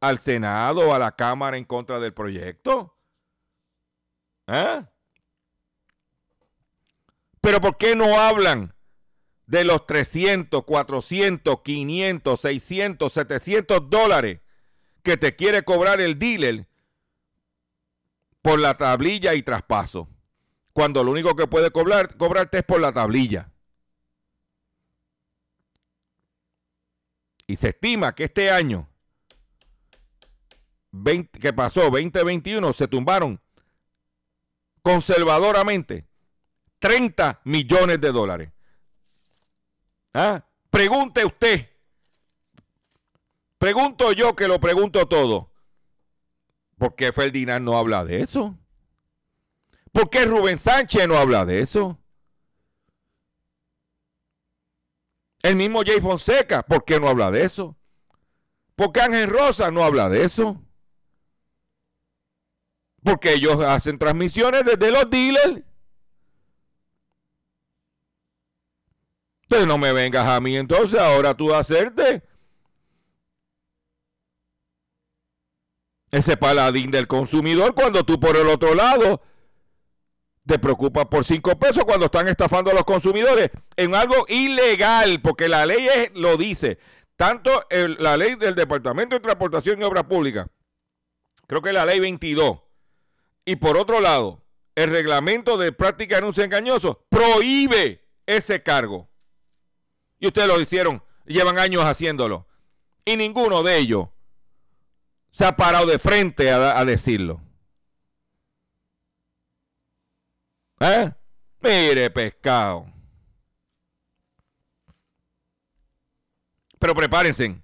al 0.00 0.18
Senado 0.18 0.88
o 0.88 0.94
a 0.94 0.98
la 0.98 1.12
Cámara 1.12 1.56
en 1.56 1.64
contra 1.64 1.98
del 1.98 2.12
proyecto? 2.12 2.94
¿Ah? 4.46 4.90
Pero 7.40 7.60
¿por 7.60 7.76
qué 7.76 7.96
no 7.96 8.20
hablan 8.20 8.74
de 9.46 9.64
los 9.64 9.86
300, 9.86 10.64
400, 10.64 11.60
500, 11.62 12.40
600, 12.40 13.12
700 13.12 13.90
dólares 13.90 14.40
que 15.02 15.16
te 15.16 15.36
quiere 15.36 15.62
cobrar 15.62 16.00
el 16.00 16.18
dealer 16.18 16.66
por 18.44 18.60
la 18.60 18.76
tablilla 18.76 19.32
y 19.32 19.42
traspaso. 19.42 20.06
Cuando 20.74 21.02
lo 21.02 21.12
único 21.12 21.34
que 21.34 21.46
puede 21.46 21.70
cobrar, 21.70 22.14
cobrarte 22.18 22.58
es 22.58 22.64
por 22.64 22.78
la 22.78 22.92
tablilla. 22.92 23.50
Y 27.46 27.56
se 27.56 27.70
estima 27.70 28.14
que 28.14 28.24
este 28.24 28.50
año, 28.50 28.86
que 31.40 31.54
pasó, 31.54 31.84
2021, 31.84 32.70
se 32.74 32.86
tumbaron 32.86 33.40
conservadoramente 34.82 36.06
30 36.80 37.40
millones 37.44 37.98
de 37.98 38.12
dólares. 38.12 38.52
¿Ah? 40.12 40.44
Pregunte 40.68 41.24
usted. 41.24 41.70
Pregunto 43.56 44.12
yo 44.12 44.36
que 44.36 44.48
lo 44.48 44.60
pregunto 44.60 45.08
todo. 45.08 45.53
¿Por 46.78 46.94
qué 46.94 47.12
Ferdinand 47.12 47.64
no 47.64 47.78
habla 47.78 48.04
de 48.04 48.20
eso? 48.20 48.58
¿Por 49.92 50.10
qué 50.10 50.24
Rubén 50.24 50.58
Sánchez 50.58 51.06
no 51.06 51.16
habla 51.16 51.44
de 51.44 51.60
eso? 51.60 52.00
El 55.42 55.56
mismo 55.56 55.82
Jay 55.84 56.00
Fonseca, 56.00 56.62
¿por 56.62 56.84
qué 56.84 56.98
no 56.98 57.08
habla 57.08 57.30
de 57.30 57.44
eso? 57.44 57.76
¿Por 58.74 58.92
qué 58.92 59.02
Ángel 59.02 59.28
Rosa 59.28 59.70
no 59.70 59.84
habla 59.84 60.08
de 60.08 60.24
eso? 60.24 60.60
Porque 63.02 63.34
ellos 63.34 63.60
hacen 63.60 63.98
transmisiones 63.98 64.64
desde 64.64 64.90
los 64.90 65.08
dealers. 65.10 65.62
Entonces 69.42 69.68
no 69.68 69.78
me 69.78 69.92
vengas 69.92 70.26
a 70.26 70.40
mí 70.40 70.56
entonces 70.56 70.98
ahora 70.98 71.34
tú 71.34 71.54
a 71.54 71.58
hacerte 71.58 72.24
ese 76.14 76.36
paladín 76.36 76.90
del 76.90 77.08
consumidor 77.08 77.74
cuando 77.74 78.04
tú 78.04 78.20
por 78.20 78.36
el 78.36 78.46
otro 78.48 78.74
lado 78.74 79.20
te 80.46 80.58
preocupas 80.58 81.06
por 81.06 81.24
cinco 81.24 81.58
pesos 81.58 81.84
cuando 81.84 82.06
están 82.06 82.28
estafando 82.28 82.70
a 82.70 82.74
los 82.74 82.84
consumidores 82.84 83.50
en 83.76 83.94
algo 83.94 84.24
ilegal, 84.28 85.20
porque 85.22 85.48
la 85.48 85.66
ley 85.66 85.88
lo 86.14 86.36
dice. 86.36 86.78
Tanto 87.16 87.50
la 87.70 88.16
ley 88.16 88.34
del 88.34 88.54
Departamento 88.54 89.16
de 89.16 89.20
Transportación 89.20 89.80
y 89.80 89.84
Obras 89.84 90.04
Públicas, 90.04 90.46
creo 91.46 91.62
que 91.62 91.72
la 91.72 91.86
ley 91.86 91.98
22, 92.00 92.58
y 93.44 93.56
por 93.56 93.76
otro 93.76 94.00
lado, 94.00 94.42
el 94.74 94.90
reglamento 94.90 95.56
de 95.56 95.72
práctica 95.72 96.16
de 96.16 96.22
anuncio 96.22 96.44
engañoso 96.44 97.06
prohíbe 97.08 98.04
ese 98.26 98.62
cargo. 98.62 99.08
Y 100.18 100.26
ustedes 100.26 100.48
lo 100.48 100.60
hicieron, 100.60 101.02
llevan 101.26 101.58
años 101.58 101.84
haciéndolo. 101.84 102.46
Y 103.04 103.16
ninguno 103.16 103.62
de 103.62 103.78
ellos 103.78 104.08
se 105.34 105.44
ha 105.44 105.56
parado 105.56 105.86
de 105.86 105.98
frente 105.98 106.52
a, 106.52 106.84
decirlo. 106.84 107.40
¿Eh? 110.78 111.12
Mire, 111.60 112.08
pescado. 112.08 112.86
Pero 116.78 116.94
prepárense. 116.94 117.60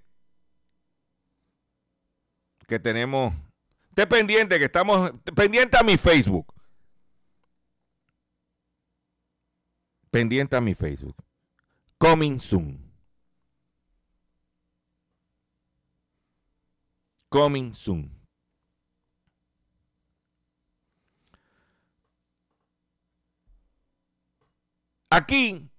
Que 2.67 2.77
tenemos. 2.77 3.33
Esté 3.87 4.05
pendiente, 4.05 4.59
que 4.59 4.65
estamos. 4.65 5.13
Pendiente 5.33 5.77
a 5.77 5.83
mi 5.83 5.97
Facebook. 5.97 6.53
Pendiente 10.09 10.57
a 10.57 10.61
mi 10.61 10.75
Facebook. 10.75 11.15
Coming 11.97 12.41
soon. 12.41 12.90
Coming 17.31 17.73
soon. 17.73 18.11
Aquí 25.09 25.69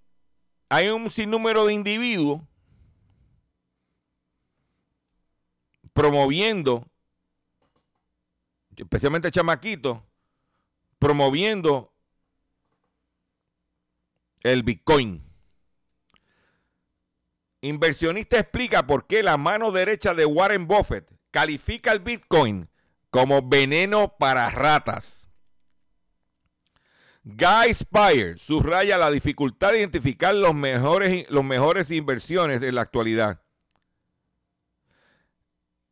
hay 0.71 0.89
un 0.89 1.11
sinnúmero 1.11 1.67
de 1.67 1.75
individuos 1.75 2.41
promoviendo, 5.93 6.89
especialmente 8.75 9.31
chamaquitos, 9.31 10.01
promoviendo 10.99 11.93
el 14.41 14.63
Bitcoin. 14.63 15.23
Inversionista 17.61 18.39
explica 18.39 18.87
por 18.87 19.07
qué 19.07 19.23
la 19.23 19.37
mano 19.37 19.71
derecha 19.71 20.15
de 20.15 20.25
Warren 20.25 20.67
Buffett 20.67 21.13
califica 21.33 21.91
el 21.91 21.99
Bitcoin 21.99 22.69
como 23.11 23.43
veneno 23.43 24.17
para 24.17 24.49
ratas. 24.51 25.27
Guy 27.25 27.75
Spire 27.75 28.37
subraya 28.37 28.99
la 28.99 29.11
dificultad 29.11 29.73
de 29.73 29.79
identificar 29.79 30.35
los 30.35 30.55
mejores, 30.55 31.29
los 31.31 31.45
mejores 31.45 31.91
inversiones 31.91 32.63
en 32.63 32.75
la 32.75 32.83
actualidad. 32.83 33.43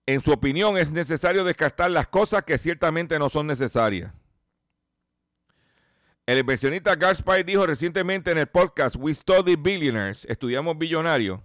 En 0.06 0.20
su 0.20 0.32
opinión, 0.32 0.76
es 0.76 0.90
necesario 0.90 1.44
descartar 1.44 1.90
las 1.90 2.08
cosas 2.08 2.42
que 2.42 2.58
ciertamente 2.58 3.18
no 3.18 3.28
son 3.28 3.46
necesarias. 3.46 4.12
El 6.26 6.38
inversionista 6.38 6.96
Guy 6.96 7.14
Spire 7.14 7.44
dijo 7.44 7.66
recientemente 7.66 8.30
en 8.30 8.38
el 8.38 8.48
podcast 8.48 8.96
We 8.96 9.14
Study 9.14 9.56
Billionaires, 9.56 10.24
estudiamos 10.26 10.76
billonarios, 10.78 11.40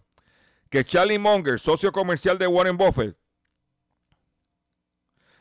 que 0.69 0.83
Charlie 0.83 1.19
Munger, 1.19 1.59
socio 1.59 1.91
comercial 1.91 2.37
de 2.37 2.47
Warren 2.47 2.77
Buffett, 2.77 3.15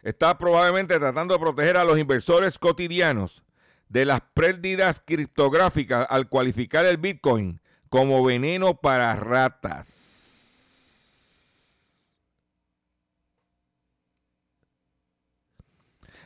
está 0.04 0.38
probablemente 0.38 0.98
tratando 0.98 1.34
de 1.34 1.40
proteger 1.40 1.76
a 1.78 1.84
los 1.84 1.98
inversores 1.98 2.58
cotidianos 2.58 3.42
de 3.88 4.04
las 4.04 4.20
pérdidas 4.34 5.02
criptográficas 5.04 6.06
al 6.10 6.28
cualificar 6.28 6.84
el 6.84 6.98
Bitcoin 6.98 7.60
como 7.88 8.22
veneno 8.22 8.76
para 8.76 9.16
ratas. 9.16 10.12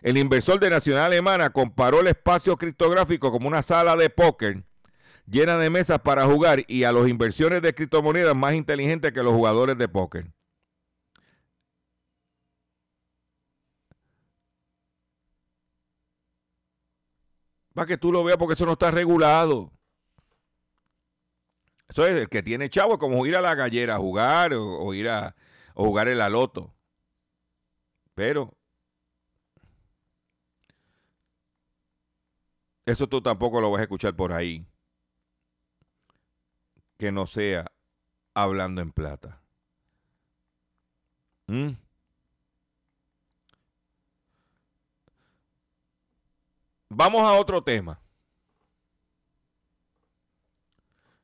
El 0.03 0.17
inversor 0.17 0.61
de 0.61 0.71
Nacional 0.71 1.05
Alemana 1.05 1.51
comparó 1.51 2.01
el 2.01 2.07
espacio 2.09 2.57
criptográfico 2.57 3.31
como 3.31 3.49
una 3.49 3.63
sala 3.63 3.97
de 3.97 4.11
póker 4.11 4.65
llena 5.27 5.59
de 5.59 5.71
mesas 5.71 6.01
para 6.01 6.27
jugar 6.27 6.65
y 6.67 6.85
a 6.85 6.93
los 6.93 7.09
inversiones 7.09 7.63
de 7.63 7.75
criptomonedas 7.75 8.35
más 8.35 8.55
inteligentes 8.55 9.13
que 9.13 9.23
los 9.23 9.35
jugadores 9.35 9.77
de 9.77 9.89
póker. 9.89 10.33
Para 17.79 17.87
que 17.87 17.97
tú 17.97 18.11
lo 18.11 18.25
veas 18.25 18.37
porque 18.39 18.55
eso 18.55 18.67
no 18.67 18.73
está 18.73 18.91
regulado. 18.91 19.71
Eso 21.89 22.05
es 22.05 22.13
el 22.13 22.29
que 22.29 22.43
tiene 22.43 22.69
chavo, 22.69 22.99
como 22.99 23.25
ir 23.25 23.37
a 23.37 23.41
la 23.41 23.55
gallera 23.55 23.95
a 23.95 23.99
jugar 23.99 24.53
o, 24.53 24.93
ir 24.95 25.09
a 25.09 25.37
jugar 25.75 26.09
el 26.09 26.21
aloto. 26.21 26.75
Pero 28.17 28.53
eso 32.85 33.07
tú 33.07 33.23
tampoco 33.23 33.61
lo 33.61 33.71
vas 33.71 33.79
a 33.79 33.83
escuchar 33.85 34.17
por 34.17 34.33
ahí 34.33 34.67
que 36.97 37.13
no 37.13 37.27
sea 37.27 37.71
hablando 38.35 38.83
en 38.83 38.91
plata. 38.91 39.41
¿Mm? 41.47 41.75
Vamos 46.89 47.23
a 47.23 47.35
otro 47.35 47.63
tema. 47.63 48.01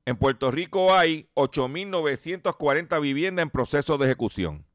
En 0.06 0.16
Puerto 0.16 0.50
Rico 0.50 0.94
hay 0.94 1.30
8.940 1.34 3.00
viviendas 3.00 3.42
en 3.42 3.50
proceso 3.50 3.96
de 3.96 4.04
ejecución. 4.04 4.66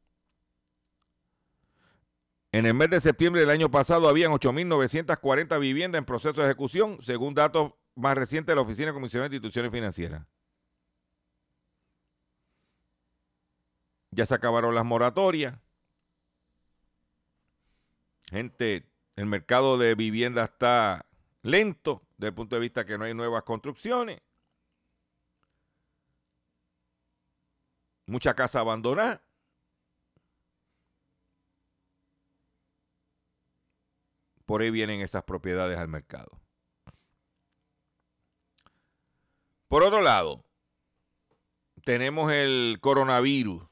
En 2.52 2.65
el 2.65 2.73
mes 2.73 2.89
de 2.89 2.99
septiembre 2.99 3.41
del 3.41 3.52
año 3.52 3.69
pasado 3.69 4.10
habían 4.10 4.32
8.940 4.32 5.60
viviendas 5.60 5.99
en 5.99 6.06
proceso 6.06 6.41
de 6.41 6.47
ejecución, 6.47 6.97
según 7.04 7.36
datos 7.36 7.73
más 7.93 8.17
recientes 8.17 8.47
de 8.47 8.56
la 8.56 8.62
Oficina 8.62 8.88
de 8.88 8.93
Comisiones 8.93 9.30
de 9.30 9.36
Instituciones 9.36 9.71
Financieras. 9.71 10.25
Ya 14.10 14.25
se 14.25 14.34
acabaron 14.34 14.73
las 14.73 14.86
moratorias. 14.86 15.56
Gente, 18.32 18.88
el 19.20 19.26
mercado 19.26 19.78
de 19.78 19.96
vivienda 19.96 20.46
está 20.46 21.06
lento 21.42 22.02
desde 22.18 22.30
el 22.30 22.34
punto 22.36 22.56
de 22.56 22.62
vista 22.62 22.86
que 22.86 22.98
no 22.98 23.04
hay 23.04 23.14
nuevas 23.14 23.44
construcciones. 23.44 24.22
Mucha 28.06 28.34
casa 28.34 28.62
abandonada. 28.62 29.22
Por 34.46 34.62
ahí 34.62 34.72
vienen 34.72 35.02
esas 35.02 35.24
propiedades 35.24 35.78
al 35.78 35.90
mercado. 35.90 36.40
Por 39.67 39.84
otro 39.84 40.02
lado, 40.02 40.46
tenemos 41.84 42.32
el 42.32 42.78
coronavirus 42.80 43.69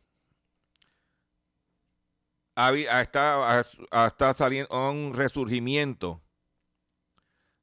está, 2.58 4.34
saliendo 4.36 4.90
un 4.90 5.14
resurgimiento 5.14 6.22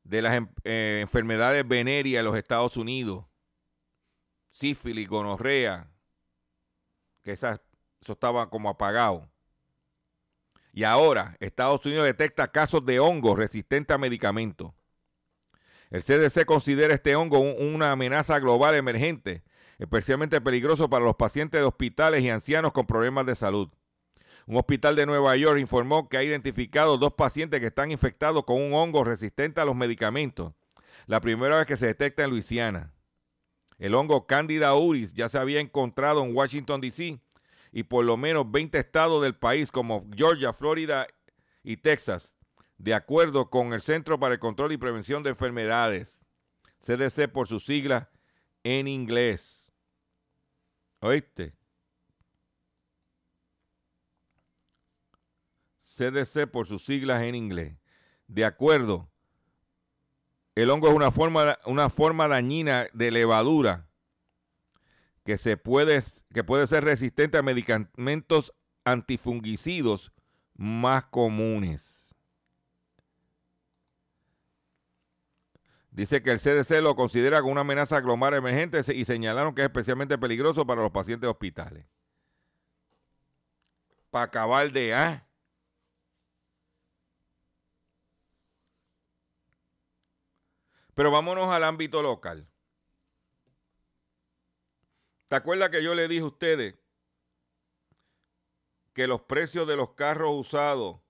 de 0.05 0.23
las 0.23 0.35
em, 0.35 0.49
eh, 0.63 0.99
enfermedades 1.03 1.67
venéreas 1.67 2.21
en 2.21 2.25
los 2.27 2.37
Estados 2.37 2.77
Unidos, 2.77 3.25
sífilis, 4.53 5.09
gonorrea, 5.09 5.91
que 7.23 7.33
eso 7.33 7.59
estaba 8.07 8.49
como 8.51 8.69
apagado. 8.69 9.29
Y 10.73 10.85
ahora 10.85 11.37
Estados 11.41 11.85
Unidos 11.87 12.05
detecta 12.05 12.51
casos 12.51 12.85
de 12.85 13.01
hongo 13.01 13.35
resistente 13.35 13.95
a 13.95 13.99
medicamentos. 13.99 14.73
El 15.91 16.03
CDC 16.03 16.45
considera 16.45 16.95
este 16.95 17.17
hongo 17.17 17.39
una 17.39 17.93
amenaza 17.93 18.39
global 18.41 18.75
emergente, 18.75 19.45
especialmente 19.79 20.41
peligroso 20.41 20.91
para 20.91 21.05
los 21.05 21.17
pacientes 21.17 21.61
de 21.61 21.67
hospitales 21.67 22.23
y 22.23 22.31
ancianos 22.31 22.73
con 22.73 22.87
problemas 22.87 23.27
de 23.27 23.35
salud. 23.35 23.71
Un 24.47 24.57
hospital 24.57 24.95
de 24.95 25.07
Nueva 25.07 25.37
York 25.37 25.59
informó 25.59 26.09
que 26.09 26.19
ha 26.19 26.23
identificado 26.23 26.99
dos 26.99 27.15
pacientes 27.15 27.61
que 27.61 27.67
están 27.67 27.91
infectados 27.91 28.45
con 28.45 28.61
un 28.61 28.75
hongo 28.75 29.03
resistente 29.03 29.61
a 29.61 29.65
los 29.65 29.75
medicamentos. 29.75 30.53
La 31.07 31.21
primera 31.21 31.57
vez 31.57 31.67
que 31.67 31.77
se 31.77 31.87
detecta 31.87 32.25
en 32.25 32.31
Luisiana. 32.31 32.93
El 33.79 33.95
hongo 33.95 34.27
Candida 34.27 34.69
auris 34.69 35.15
ya 35.15 35.29
se 35.29 35.39
había 35.39 35.61
encontrado 35.61 36.23
en 36.25 36.37
Washington, 36.37 36.81
D.C. 36.81 37.21
y 37.73 37.83
por 37.85 38.05
lo 38.05 38.17
menos 38.17 38.51
20 38.51 38.79
estados 38.79 39.23
del 39.23 39.35
país 39.35 39.71
como 39.71 40.07
Georgia, 40.15 40.53
Florida 40.53 41.07
y 41.63 41.79
Texas, 41.79 42.35
de 42.79 42.95
acuerdo 42.95 43.51
con 43.51 43.73
el 43.73 43.81
Centro 43.81 44.21
para 44.21 44.35
el 44.35 44.41
Control 44.41 44.73
y 44.73 44.77
Prevención 44.77 45.23
de 45.23 45.31
Enfermedades, 45.31 46.21
CDC 46.81 47.29
por 47.33 47.49
sus 47.49 47.65
siglas 47.65 48.09
en 48.63 48.89
inglés. 48.89 49.73
¿Oíste? 51.01 51.55
CDC 55.95 56.47
por 56.51 56.67
sus 56.67 56.85
siglas 56.85 57.23
en 57.23 57.35
inglés. 57.35 57.77
De 58.27 58.45
acuerdo, 58.45 59.09
el 60.55 60.71
hongo 60.71 60.89
es 60.89 60.95
una 60.95 61.11
forma, 61.11 61.59
una 61.67 61.91
forma 61.91 62.29
dañina 62.29 62.89
de 62.93 63.11
levadura 63.11 63.87
que, 65.25 65.39
se 65.39 65.57
puede, 65.57 66.03
que 66.33 66.45
puede 66.45 66.67
ser 66.67 66.85
resistente 66.85 67.39
a 67.39 67.43
medicamentos 67.43 68.53
antifungicidos 68.85 70.13
más 70.55 71.05
comunes. 71.05 72.15
Dice 75.91 76.23
que 76.23 76.33
el 76.33 76.41
CDC 76.41 76.83
lo 76.83 76.97
considera 76.97 77.41
como 77.41 77.53
una 77.53 77.61
amenaza 77.61 78.01
global 78.01 78.35
emergente 78.35 78.81
y 78.93 79.05
señalaron 79.05 79.55
que 79.55 79.63
es 79.63 79.67
especialmente 79.67 80.19
peligroso 80.19 80.67
para 80.67 80.83
los 80.83 80.91
pacientes 80.91 81.23
de 81.23 81.29
hospitales. 81.29 81.87
Para 84.11 84.25
acabar 84.25 84.73
de 84.73 84.93
A. 84.93 85.27
Pero 90.95 91.11
vámonos 91.11 91.51
al 91.51 91.65
ámbito 91.65 92.03
local. 92.03 92.49
¿Te 95.29 95.37
acuerdas 95.37 95.71
que 95.71 95.83
yo 95.83 95.95
le 95.95 96.07
dije 96.07 96.23
a 96.23 96.27
ustedes 96.27 96.75
que 98.93 99.07
los 99.07 99.23
precios 99.23 99.67
de 99.67 99.77
los 99.77 99.95
carros 99.95 100.31
usados 100.33 101.01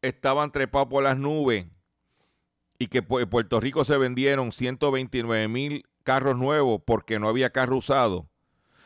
estaban 0.00 0.50
trepados 0.52 0.88
por 0.88 1.02
las 1.02 1.18
nubes 1.18 1.66
y 2.78 2.86
que 2.86 2.98
en 2.98 3.28
Puerto 3.28 3.60
Rico 3.60 3.84
se 3.84 3.98
vendieron 3.98 4.52
129 4.52 5.48
mil 5.48 5.86
carros 6.04 6.36
nuevos 6.36 6.80
porque 6.86 7.18
no 7.18 7.28
había 7.28 7.50
carro 7.50 7.76
usado 7.76 8.30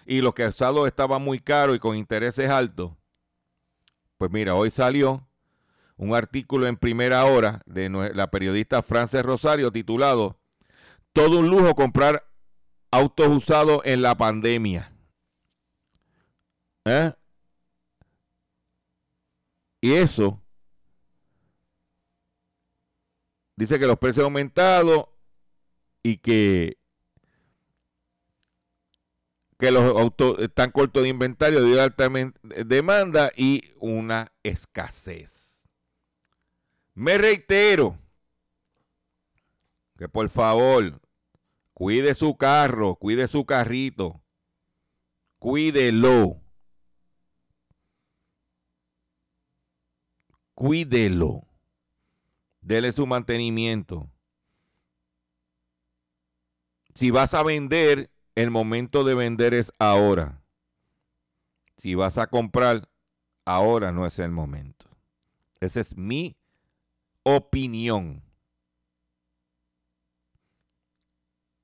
y 0.07 0.21
los 0.21 0.35
que 0.35 0.47
usados 0.47 0.89
estaban 0.89 1.23
muy 1.23 1.39
caros 1.39 1.77
y 1.77 1.79
con 1.79 1.97
intereses 1.97 2.51
altos? 2.51 2.93
Pues 4.17 4.31
mira, 4.31 4.55
hoy 4.55 4.71
salió 4.71 5.29
un 5.97 6.15
artículo 6.15 6.67
en 6.67 6.77
primera 6.77 7.25
hora 7.25 7.63
de 7.67 7.89
la 8.15 8.31
periodista 8.31 8.83
Frances 8.83 9.23
Rosario 9.23 9.71
titulado 9.71 10.39
Todo 11.13 11.39
un 11.39 11.49
lujo 11.49 11.75
comprar 11.75 12.27
autos 12.91 13.29
usados 13.29 13.81
en 13.85 14.03
la 14.03 14.17
pandemia. 14.17 14.93
¿Eh? 16.85 17.13
Y 19.81 19.93
eso 19.95 20.41
dice 23.57 23.79
que 23.79 23.87
los 23.87 23.99
precios 23.99 24.25
han 24.25 24.33
aumentado 24.33 25.13
y 26.03 26.17
que, 26.19 26.79
que 29.59 29.71
los 29.71 29.83
autos 29.99 30.39
están 30.41 30.71
cortos 30.71 31.03
de 31.03 31.09
inventario 31.09 31.61
debido 31.61 31.81
a 31.81 31.85
alta 31.85 32.11
demanda 32.65 33.33
y 33.37 33.73
una 33.79 34.33
escasez. 34.43 35.42
Me 36.95 37.17
reitero 37.17 37.99
que 39.97 40.09
por 40.09 40.29
favor 40.29 41.01
cuide 41.73 42.15
su 42.15 42.37
carro, 42.37 42.97
cuide 42.97 43.29
su 43.29 43.45
carrito, 43.47 44.23
cuídelo. 45.39 46.43
Cuídelo. 50.55 51.43
Dele 52.61 52.93
su 52.93 53.07
mantenimiento. 53.07 54.09
Si 56.95 57.11
vas 57.11 57.35
a 57.35 57.43
vender, 57.43 58.11
el 58.37 58.51
momento 58.51 59.03
de 59.03 59.15
vender 59.15 59.55
es 59.55 59.73
ahora. 59.79 60.43
Si 61.79 61.97
vas 61.97 62.19
a 62.19 62.29
comprar, 62.29 62.89
ahora 63.45 63.91
no 63.91 64.07
es 64.07 64.21
el 64.21 64.31
momento. 64.31 64.89
Ese 65.59 65.81
es 65.81 65.97
mi 65.97 66.37
opinión. 67.23 68.23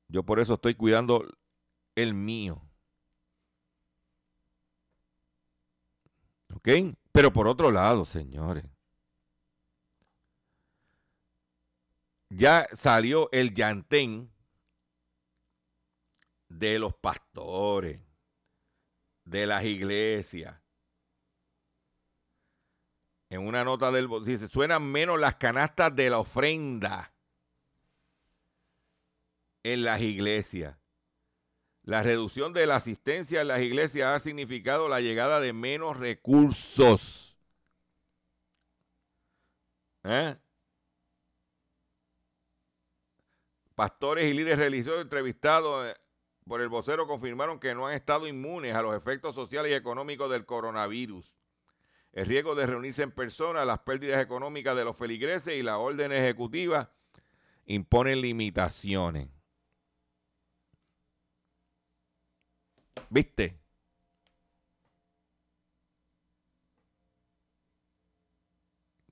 Yo 0.08 0.22
por 0.22 0.40
eso 0.40 0.54
estoy 0.54 0.74
cuidando 0.74 1.26
el 1.94 2.14
mío. 2.14 2.62
¿Ok? 6.54 6.68
Pero 7.12 7.32
por 7.32 7.46
otro 7.46 7.70
lado, 7.70 8.04
señores, 8.04 8.64
ya 12.30 12.66
salió 12.72 13.28
el 13.32 13.54
llantén 13.54 14.30
de 16.48 16.78
los 16.78 16.94
pastores, 16.94 18.00
de 19.24 19.46
las 19.46 19.64
iglesias, 19.64 20.58
en 23.30 23.46
una 23.46 23.64
nota 23.64 23.90
del 23.90 24.08
dice, 24.24 24.48
suenan 24.48 24.90
menos 24.90 25.18
las 25.18 25.36
canastas 25.36 25.94
de 25.94 26.10
la 26.10 26.18
ofrenda 26.18 27.12
en 29.62 29.84
las 29.84 30.00
iglesias. 30.00 30.76
La 31.82 32.02
reducción 32.02 32.52
de 32.52 32.66
la 32.66 32.76
asistencia 32.76 33.40
en 33.40 33.48
las 33.48 33.60
iglesias 33.60 34.08
ha 34.08 34.20
significado 34.20 34.88
la 34.88 35.00
llegada 35.00 35.40
de 35.40 35.52
menos 35.52 35.96
recursos. 35.96 37.36
¿Eh? 40.04 40.36
Pastores 43.74 44.24
y 44.24 44.34
líderes 44.34 44.58
religiosos 44.58 45.02
entrevistados 45.02 45.86
eh, 45.86 45.96
por 46.46 46.60
el 46.60 46.68
vocero 46.68 47.06
confirmaron 47.06 47.60
que 47.60 47.74
no 47.74 47.86
han 47.86 47.94
estado 47.94 48.26
inmunes 48.26 48.74
a 48.74 48.82
los 48.82 48.96
efectos 48.96 49.34
sociales 49.34 49.70
y 49.70 49.74
económicos 49.74 50.30
del 50.30 50.46
coronavirus 50.46 51.37
el 52.12 52.26
riesgo 52.26 52.54
de 52.54 52.66
reunirse 52.66 53.02
en 53.02 53.12
persona, 53.12 53.64
las 53.64 53.80
pérdidas 53.80 54.22
económicas 54.22 54.76
de 54.76 54.84
los 54.84 54.96
feligreses 54.96 55.54
y 55.54 55.62
la 55.62 55.78
orden 55.78 56.12
ejecutiva 56.12 56.92
imponen 57.66 58.20
limitaciones. 58.20 59.28
¿Viste? 63.10 63.58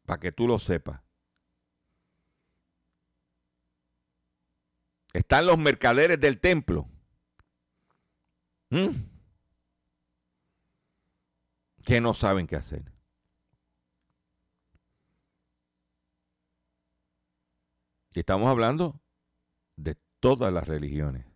Para 0.05 0.21
que 0.21 0.33
tú 0.33 0.47
lo 0.47 0.59
sepas. 0.59 1.01
Están 5.13 5.47
los 5.47 5.59
mercaderes 5.59 6.21
del 6.21 6.41
templo. 6.41 6.89
¿Mm? 8.71 9.16
Que 11.87 12.01
no 12.01 12.15
saben 12.15 12.49
qué 12.49 12.57
hacer. 12.57 12.93
estamos 18.13 18.49
hablando 18.49 18.99
de 19.77 19.95
todas 20.21 20.51
las 20.51 20.67
religiones, 20.67 21.27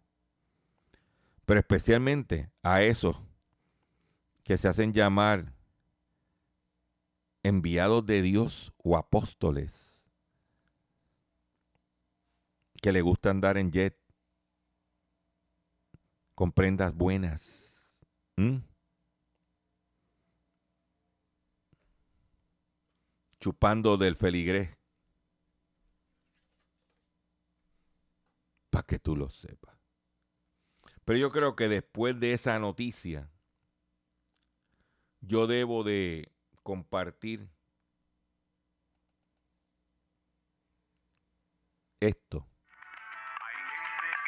pero 1.44 1.61
especialmente 1.61 2.51
a 2.62 2.82
esos 2.82 3.22
que 4.42 4.57
se 4.57 4.66
hacen 4.66 4.94
llamar 4.94 5.53
enviados 7.42 8.05
de 8.07 8.22
Dios 8.22 8.72
o 8.78 8.96
apóstoles, 8.96 10.07
que 12.80 12.92
le 12.92 13.03
gusta 13.03 13.30
andar 13.30 13.59
en 13.59 13.70
jet 13.70 13.96
con 16.34 16.51
prendas 16.51 16.94
buenas 16.94 18.01
chupando 23.41 23.97
del 23.97 24.16
feligrés. 24.16 24.76
Para 28.70 28.86
que 28.86 28.99
tú 28.99 29.16
lo 29.16 29.28
sepas. 29.30 29.76
Pero 31.05 31.18
yo 31.18 31.30
creo 31.30 31.57
que 31.57 31.68
después 31.68 32.20
de 32.20 32.34
esa 32.34 32.59
noticia, 32.59 33.28
yo 35.20 35.47
debo 35.47 35.82
de 35.82 36.30
compartir 36.62 37.49
esto. 41.99 42.47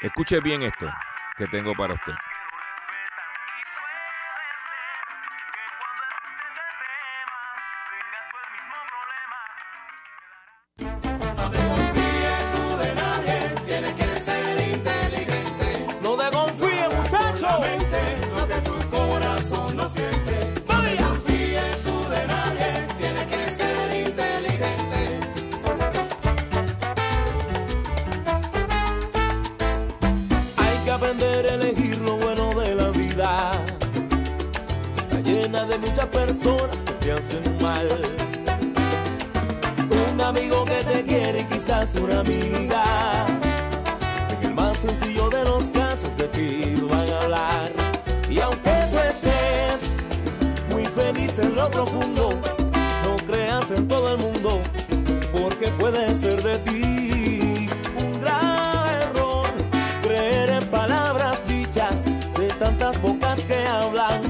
Escuche 0.03 0.41
bien 0.41 0.63
esto 0.63 0.91
que 1.37 1.47
tengo 1.47 1.75
para 1.75 1.95
usted. 1.95 2.15
serás 41.85 41.95
una 41.97 42.21
amiga. 42.21 43.27
En 44.31 44.49
el 44.49 44.55
más 44.55 44.79
sencillo 44.79 45.29
de 45.31 45.45
los 45.45 45.71
casos 45.71 46.17
de 46.17 46.29
ti 46.29 46.75
no 46.81 46.89
van 46.89 47.09
a 47.09 47.21
hablar. 47.23 47.73
Y 48.29 48.41
aunque 48.41 48.71
tú 48.91 48.99
estés 48.99 49.91
muy 50.71 50.85
feliz 50.85 51.39
en 51.39 51.55
lo 51.55 51.71
profundo, 51.71 52.31
no 53.05 53.17
creas 53.27 53.71
en 53.71 53.89
todo 53.89 54.15
el 54.15 54.19
mundo, 54.19 54.61
porque 55.33 55.69
puede 55.79 56.15
ser 56.15 56.43
de 56.43 56.59
ti 56.59 57.69
un 57.99 58.21
gran 58.21 59.03
error 59.03 59.47
creer 60.03 60.51
en 60.51 60.65
palabras 60.71 61.47
dichas 61.47 62.05
de 62.05 62.49
tantas 62.59 63.01
bocas 63.01 63.41
que 63.45 63.67
hablan 63.67 64.21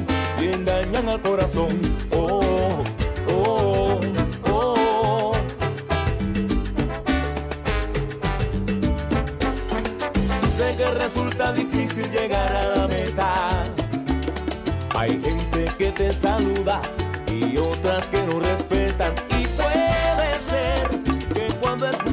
y 0.40 0.52
engañan 0.52 1.08
al 1.08 1.20
corazón 1.20 2.01
difícil 11.54 12.10
llegar 12.10 12.54
a 12.54 12.76
la 12.76 12.88
meta. 12.88 13.62
Hay 14.94 15.20
gente 15.20 15.68
que 15.78 15.92
te 15.92 16.12
saluda 16.12 16.80
y 17.28 17.56
otras 17.56 18.08
que 18.08 18.20
no 18.22 18.40
respetan. 18.40 19.14
Y 19.30 19.46
puede 19.46 20.30
ser 20.50 20.88
que 21.34 21.54
cuando 21.60 21.86
escuchas 21.88 22.11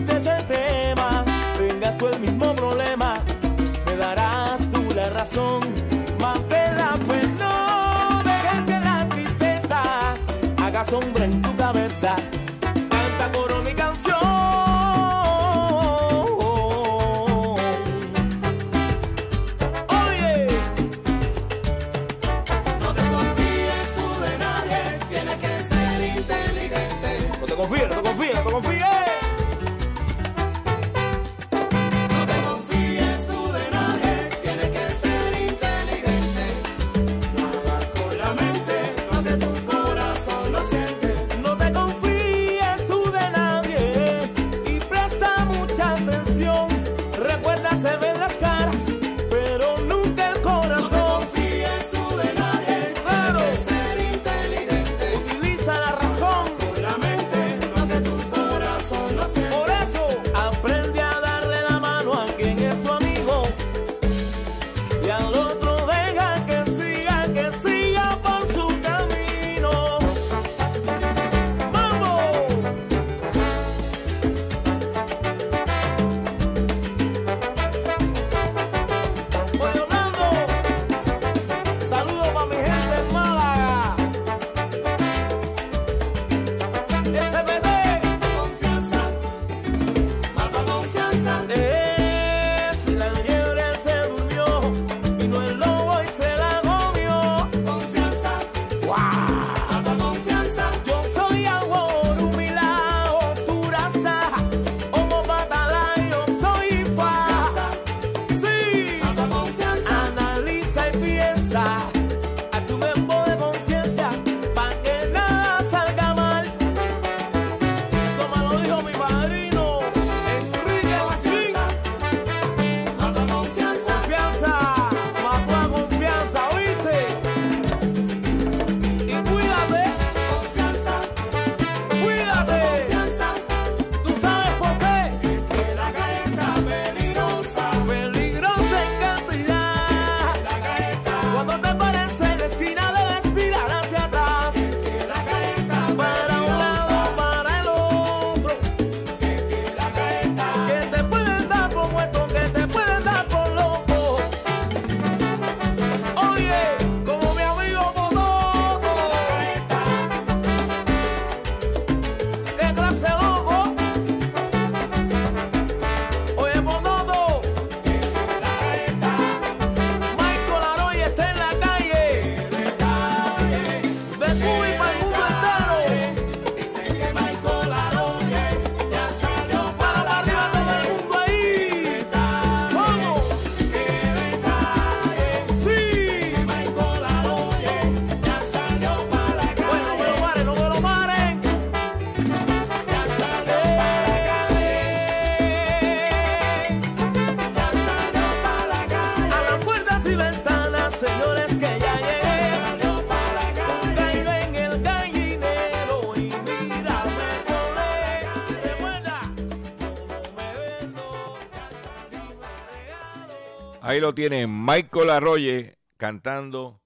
Ahí 213.90 214.00
lo 214.00 214.14
tiene 214.14 214.46
Michael 214.46 215.10
Arroye 215.10 215.80
cantando 215.98 216.84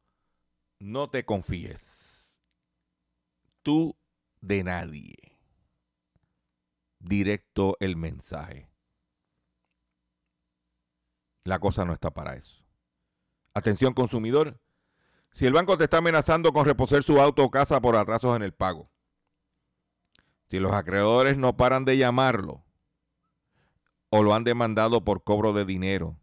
No 0.80 1.10
te 1.10 1.26
confíes. 1.26 2.40
Tú 3.62 3.98
de 4.40 4.64
nadie. 4.64 5.18
Directo 7.00 7.76
el 7.82 7.98
mensaje. 7.98 8.72
La 11.44 11.60
cosa 11.60 11.84
no 11.84 11.92
está 11.92 12.12
para 12.12 12.38
eso. 12.38 12.64
Atención 13.54 13.94
consumidor. 13.94 14.62
Si 15.34 15.46
el 15.46 15.52
banco 15.52 15.78
te 15.78 15.84
está 15.84 15.98
amenazando 15.98 16.54
con 16.54 16.64
reposer 16.66 17.04
su 17.04 17.20
auto 17.20 17.44
o 17.44 17.52
casa 17.52 17.82
por 17.82 17.98
atrasos 17.98 18.34
en 18.38 18.44
el 18.44 18.54
pago. 18.54 18.90
Si 20.50 20.58
los 20.58 20.72
acreedores 20.72 21.36
no 21.36 21.58
paran 21.58 21.84
de 21.84 21.98
llamarlo 21.98 22.64
o 24.10 24.24
lo 24.24 24.34
han 24.34 24.46
demandado 24.46 25.04
por 25.04 25.26
cobro 25.26 25.52
de 25.52 25.66
dinero 25.66 26.23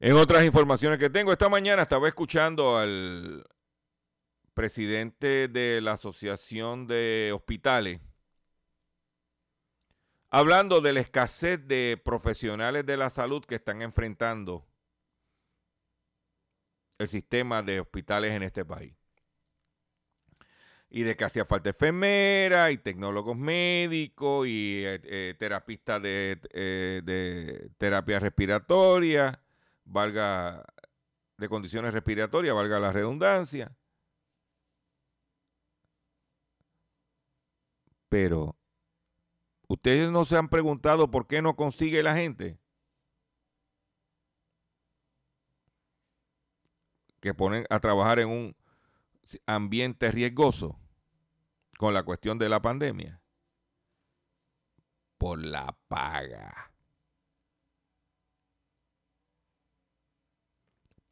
En 0.00 0.14
otras 0.14 0.44
informaciones 0.44 0.98
que 1.00 1.10
tengo, 1.10 1.32
esta 1.32 1.48
mañana 1.48 1.82
estaba 1.82 2.06
escuchando 2.06 2.76
al 2.76 3.44
presidente 4.54 5.48
de 5.48 5.80
la 5.80 5.92
Asociación 5.92 6.86
de 6.86 7.32
Hospitales 7.34 8.00
hablando 10.30 10.80
de 10.80 10.92
la 10.92 11.00
escasez 11.00 11.66
de 11.66 12.00
profesionales 12.04 12.86
de 12.86 12.96
la 12.96 13.10
salud 13.10 13.44
que 13.44 13.56
están 13.56 13.82
enfrentando 13.82 14.66
el 16.98 17.08
sistema 17.08 17.62
de 17.62 17.80
hospitales 17.80 18.32
en 18.32 18.42
este 18.42 18.64
país. 18.64 18.94
Y 20.90 21.02
de 21.02 21.16
que 21.16 21.24
hacía 21.24 21.44
falta 21.44 21.70
enfermeras 21.70 22.70
y 22.70 22.78
tecnólogos 22.78 23.36
médicos 23.36 24.46
y 24.46 24.84
eh, 24.84 25.00
eh, 25.04 25.34
terapistas 25.38 26.00
de, 26.02 26.38
eh, 26.52 27.02
de 27.04 27.70
terapia 27.78 28.18
respiratoria 28.20 29.42
valga 29.88 30.64
de 31.36 31.48
condiciones 31.48 31.94
respiratorias, 31.94 32.54
valga 32.54 32.78
la 32.78 32.92
redundancia. 32.92 33.76
Pero, 38.08 38.56
¿ustedes 39.68 40.10
no 40.10 40.24
se 40.24 40.36
han 40.36 40.48
preguntado 40.48 41.10
por 41.10 41.26
qué 41.26 41.42
no 41.42 41.56
consigue 41.56 42.02
la 42.02 42.14
gente? 42.14 42.58
Que 47.20 47.34
ponen 47.34 47.66
a 47.68 47.80
trabajar 47.80 48.18
en 48.20 48.28
un 48.28 48.56
ambiente 49.46 50.10
riesgoso 50.10 50.78
con 51.76 51.92
la 51.92 52.02
cuestión 52.02 52.38
de 52.38 52.48
la 52.48 52.62
pandemia. 52.62 53.20
Por 55.18 55.44
la 55.44 55.76
paga. 55.88 56.72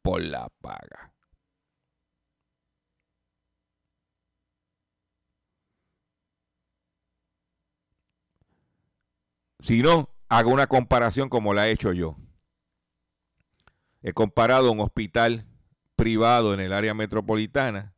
Por 0.07 0.21
la 0.21 0.47
paga. 0.61 1.13
Si 9.59 9.81
no, 9.81 10.09
hago 10.29 10.51
una 10.51 10.67
comparación 10.67 11.27
como 11.27 11.53
la 11.53 11.67
he 11.67 11.71
hecho 11.71 11.91
yo. 11.91 12.15
He 14.01 14.13
comparado 14.13 14.71
un 14.71 14.79
hospital 14.79 15.45
privado 15.97 16.53
en 16.53 16.61
el 16.61 16.71
área 16.71 16.93
metropolitana 16.93 17.93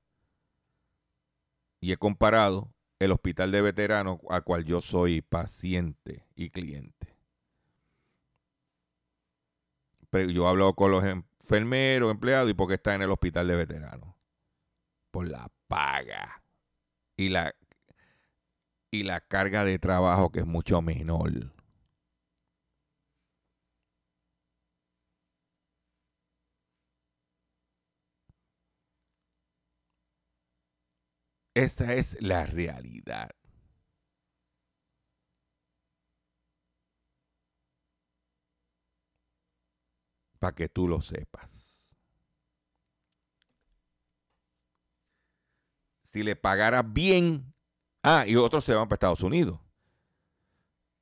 y 1.79 1.91
he 1.91 1.97
comparado 1.97 2.73
el 2.97 3.11
hospital 3.11 3.51
de 3.51 3.61
veteranos 3.61 4.17
al 4.31 4.43
cual 4.43 4.65
yo 4.65 4.81
soy 4.81 5.21
paciente 5.21 6.25
y 6.33 6.49
cliente. 6.49 7.15
Pero 10.09 10.31
yo 10.31 10.47
hablo 10.47 10.73
con 10.73 10.89
los 10.89 11.03
em- 11.05 11.28
enfermero, 11.49 12.11
empleado 12.11 12.47
y 12.49 12.53
porque 12.53 12.75
está 12.75 12.93
en 12.95 13.01
el 13.01 13.11
hospital 13.11 13.47
de 13.47 13.55
veteranos. 13.55 14.15
Por 15.11 15.27
la 15.27 15.51
paga 15.67 16.43
y 17.17 17.29
la, 17.29 17.55
y 18.91 19.03
la 19.03 19.21
carga 19.21 19.63
de 19.63 19.79
trabajo 19.79 20.31
que 20.31 20.41
es 20.41 20.45
mucho 20.45 20.81
menor. 20.81 21.53
Esa 31.55 31.93
es 31.93 32.17
la 32.21 32.45
realidad. 32.45 33.29
Para 40.39 40.55
que 40.55 40.69
tú 40.69 40.87
lo 40.87 41.01
sepas. 41.01 41.95
Si 46.03 46.23
le 46.23 46.35
pagara 46.35 46.81
bien, 46.81 47.53
ah, 48.01 48.25
y 48.25 48.35
otros 48.35 48.65
se 48.65 48.73
van 48.73 48.87
para 48.87 48.95
Estados 48.95 49.21
Unidos. 49.21 49.59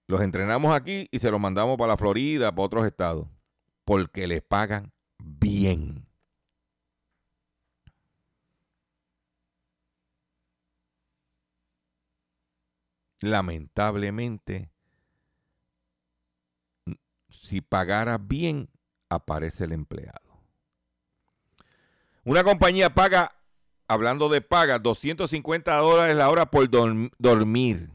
Los 0.07 0.21
entrenamos 0.21 0.73
aquí 0.73 1.07
y 1.11 1.19
se 1.19 1.31
los 1.31 1.39
mandamos 1.39 1.77
para 1.77 1.89
la 1.89 1.97
Florida, 1.97 2.51
para 2.51 2.65
otros 2.65 2.85
estados, 2.85 3.27
porque 3.85 4.27
les 4.27 4.41
pagan 4.41 4.91
bien. 5.17 6.05
Lamentablemente, 13.21 14.69
si 17.29 17.61
pagara 17.61 18.17
bien, 18.17 18.69
aparece 19.10 19.66
el 19.66 19.72
empleado. 19.72 20.22
Una 22.24 22.43
compañía 22.43 22.93
paga, 22.93 23.36
hablando 23.88 24.30
de 24.30 24.41
paga, 24.41 24.80
250 24.80 25.76
dólares 25.78 26.16
la 26.16 26.30
hora 26.30 26.51
por 26.51 26.70
dormir. 26.70 27.89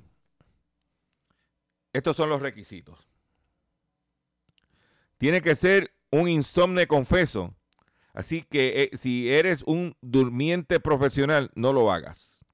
Estos 1.93 2.17
son 2.17 2.31
los 2.31 2.41
requisitos. 2.41 3.09
Tiene 5.19 5.43
que 5.43 5.55
ser 5.55 5.93
un 6.11 6.29
insomne 6.29 6.87
confeso. 6.87 7.55
Así 8.15 8.43
que 8.43 8.83
eh, 8.83 8.97
si 8.97 9.31
eres 9.31 9.63
un 9.67 9.97
durmiente 10.01 10.81
profesional, 10.81 11.51
no 11.55 11.73
lo 11.73 11.91
hagas. 11.91 12.45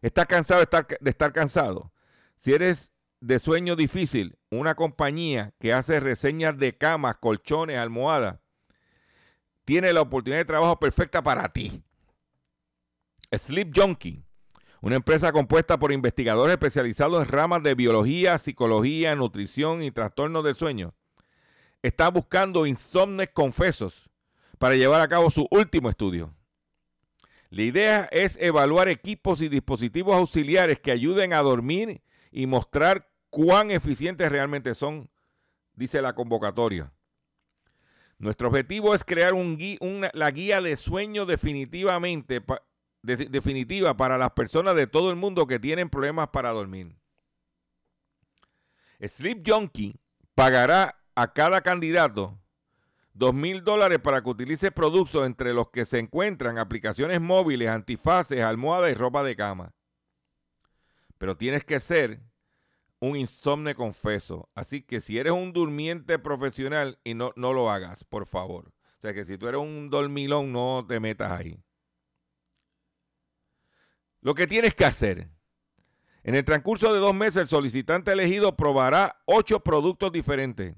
¿Estás 0.00 0.26
cansado 0.26 0.60
de 0.60 0.64
estar, 0.64 0.86
de 0.86 1.10
estar 1.10 1.32
cansado? 1.32 1.92
Si 2.36 2.52
eres 2.52 2.91
de 3.22 3.38
sueño 3.38 3.76
difícil, 3.76 4.36
una 4.50 4.74
compañía 4.74 5.54
que 5.60 5.72
hace 5.72 6.00
reseñas 6.00 6.58
de 6.58 6.76
camas, 6.76 7.18
colchones, 7.20 7.78
almohadas, 7.78 8.40
tiene 9.64 9.92
la 9.92 10.00
oportunidad 10.00 10.40
de 10.40 10.44
trabajo 10.44 10.80
perfecta 10.80 11.22
para 11.22 11.48
ti. 11.52 11.84
Sleep 13.30 13.70
Junkie, 13.72 14.24
una 14.80 14.96
empresa 14.96 15.30
compuesta 15.30 15.78
por 15.78 15.92
investigadores 15.92 16.54
especializados 16.54 17.22
en 17.22 17.28
ramas 17.28 17.62
de 17.62 17.76
biología, 17.76 18.36
psicología, 18.40 19.14
nutrición 19.14 19.84
y 19.84 19.92
trastornos 19.92 20.42
del 20.42 20.56
sueño, 20.56 20.92
está 21.80 22.08
buscando 22.08 22.66
insomnes 22.66 23.28
confesos 23.32 24.10
para 24.58 24.74
llevar 24.74 25.00
a 25.00 25.08
cabo 25.08 25.30
su 25.30 25.46
último 25.52 25.88
estudio. 25.88 26.34
La 27.50 27.62
idea 27.62 28.08
es 28.10 28.36
evaluar 28.40 28.88
equipos 28.88 29.42
y 29.42 29.48
dispositivos 29.48 30.16
auxiliares 30.16 30.80
que 30.80 30.90
ayuden 30.90 31.32
a 31.32 31.42
dormir 31.42 32.02
y 32.32 32.46
mostrar 32.46 33.11
cuán 33.32 33.70
eficientes 33.70 34.30
realmente 34.30 34.74
son, 34.74 35.08
dice 35.72 36.02
la 36.02 36.14
convocatoria. 36.14 36.92
Nuestro 38.18 38.48
objetivo 38.48 38.94
es 38.94 39.04
crear 39.04 39.32
la 40.12 40.30
guía 40.30 40.60
de 40.60 40.76
sueño 40.76 41.24
definitivamente, 41.24 42.44
definitiva 43.02 43.96
para 43.96 44.18
las 44.18 44.32
personas 44.32 44.76
de 44.76 44.86
todo 44.86 45.10
el 45.10 45.16
mundo 45.16 45.46
que 45.46 45.58
tienen 45.58 45.88
problemas 45.88 46.28
para 46.28 46.50
dormir. 46.50 46.94
Sleep 49.00 49.42
Junkie 49.44 49.98
pagará 50.34 51.02
a 51.14 51.32
cada 51.32 51.62
candidato 51.62 52.38
dos 53.14 53.32
mil 53.32 53.64
dólares 53.64 53.98
para 53.98 54.22
que 54.22 54.28
utilice 54.28 54.70
productos 54.70 55.24
entre 55.24 55.54
los 55.54 55.70
que 55.70 55.86
se 55.86 55.98
encuentran 55.98 56.58
aplicaciones 56.58 57.18
móviles, 57.20 57.70
antifaces, 57.70 58.42
almohadas 58.42 58.92
y 58.92 58.94
ropa 58.94 59.22
de 59.22 59.36
cama. 59.36 59.72
Pero 61.16 61.38
tienes 61.38 61.64
que 61.64 61.80
ser 61.80 62.20
un 63.02 63.16
insomne 63.16 63.74
confeso. 63.74 64.48
Así 64.54 64.80
que 64.80 65.00
si 65.00 65.18
eres 65.18 65.32
un 65.32 65.52
durmiente 65.52 66.20
profesional 66.20 67.00
y 67.02 67.14
no, 67.14 67.32
no 67.34 67.52
lo 67.52 67.68
hagas, 67.68 68.04
por 68.04 68.26
favor. 68.26 68.68
O 68.68 69.00
sea 69.00 69.12
que 69.12 69.24
si 69.24 69.36
tú 69.36 69.48
eres 69.48 69.60
un 69.60 69.90
dormilón, 69.90 70.52
no 70.52 70.86
te 70.88 71.00
metas 71.00 71.32
ahí. 71.32 71.60
Lo 74.20 74.36
que 74.36 74.46
tienes 74.46 74.76
que 74.76 74.84
hacer. 74.84 75.28
En 76.22 76.36
el 76.36 76.44
transcurso 76.44 76.94
de 76.94 77.00
dos 77.00 77.12
meses, 77.12 77.38
el 77.38 77.48
solicitante 77.48 78.12
elegido 78.12 78.56
probará 78.56 79.20
ocho 79.24 79.58
productos 79.58 80.12
diferentes, 80.12 80.76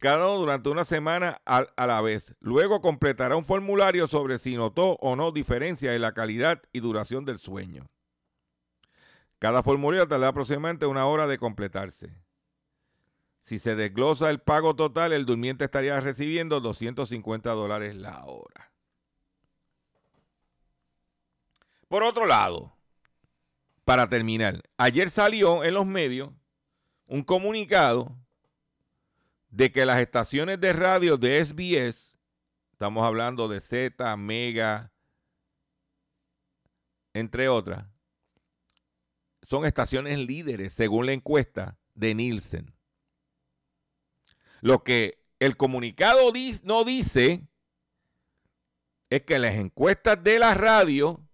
cada 0.00 0.16
uno 0.16 0.40
durante 0.40 0.68
una 0.68 0.84
semana 0.84 1.40
a, 1.46 1.58
a 1.76 1.86
la 1.86 2.00
vez. 2.00 2.34
Luego 2.40 2.80
completará 2.80 3.36
un 3.36 3.44
formulario 3.44 4.08
sobre 4.08 4.40
si 4.40 4.56
notó 4.56 4.94
o 4.94 5.14
no 5.14 5.30
diferencia 5.30 5.94
en 5.94 6.00
la 6.02 6.12
calidad 6.12 6.60
y 6.72 6.80
duración 6.80 7.24
del 7.24 7.38
sueño. 7.38 7.88
Cada 9.44 9.62
formulario 9.62 10.08
tarda 10.08 10.28
aproximadamente 10.28 10.86
una 10.86 11.04
hora 11.04 11.26
de 11.26 11.36
completarse. 11.36 12.16
Si 13.42 13.58
se 13.58 13.76
desglosa 13.76 14.30
el 14.30 14.40
pago 14.40 14.74
total, 14.74 15.12
el 15.12 15.26
durmiente 15.26 15.66
estaría 15.66 16.00
recibiendo 16.00 16.60
250 16.60 17.50
dólares 17.50 17.94
la 17.94 18.24
hora. 18.24 18.72
Por 21.88 22.04
otro 22.04 22.24
lado, 22.24 22.74
para 23.84 24.08
terminar, 24.08 24.62
ayer 24.78 25.10
salió 25.10 25.62
en 25.62 25.74
los 25.74 25.84
medios 25.84 26.30
un 27.04 27.22
comunicado 27.22 28.16
de 29.50 29.70
que 29.70 29.84
las 29.84 30.00
estaciones 30.00 30.58
de 30.58 30.72
radio 30.72 31.18
de 31.18 31.44
SBS, 31.44 32.16
estamos 32.72 33.06
hablando 33.06 33.48
de 33.48 33.60
Z, 33.60 34.16
Mega, 34.16 34.90
entre 37.12 37.50
otras, 37.50 37.84
son 39.44 39.64
estaciones 39.64 40.18
líderes 40.18 40.72
según 40.72 41.06
la 41.06 41.12
encuesta 41.12 41.78
de 41.94 42.14
Nielsen. 42.14 42.74
Lo 44.60 44.82
que 44.82 45.22
el 45.38 45.56
comunicado 45.56 46.32
no 46.62 46.84
dice 46.84 47.46
es 49.10 49.22
que 49.22 49.38
las 49.38 49.54
encuestas 49.54 50.22
de 50.24 50.38
la 50.38 50.54
radio 50.54 51.28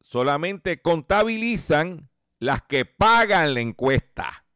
solamente 0.00 0.80
contabilizan 0.80 2.08
las 2.38 2.62
que 2.62 2.84
pagan 2.84 3.54
la 3.54 3.60
encuesta. 3.60 4.46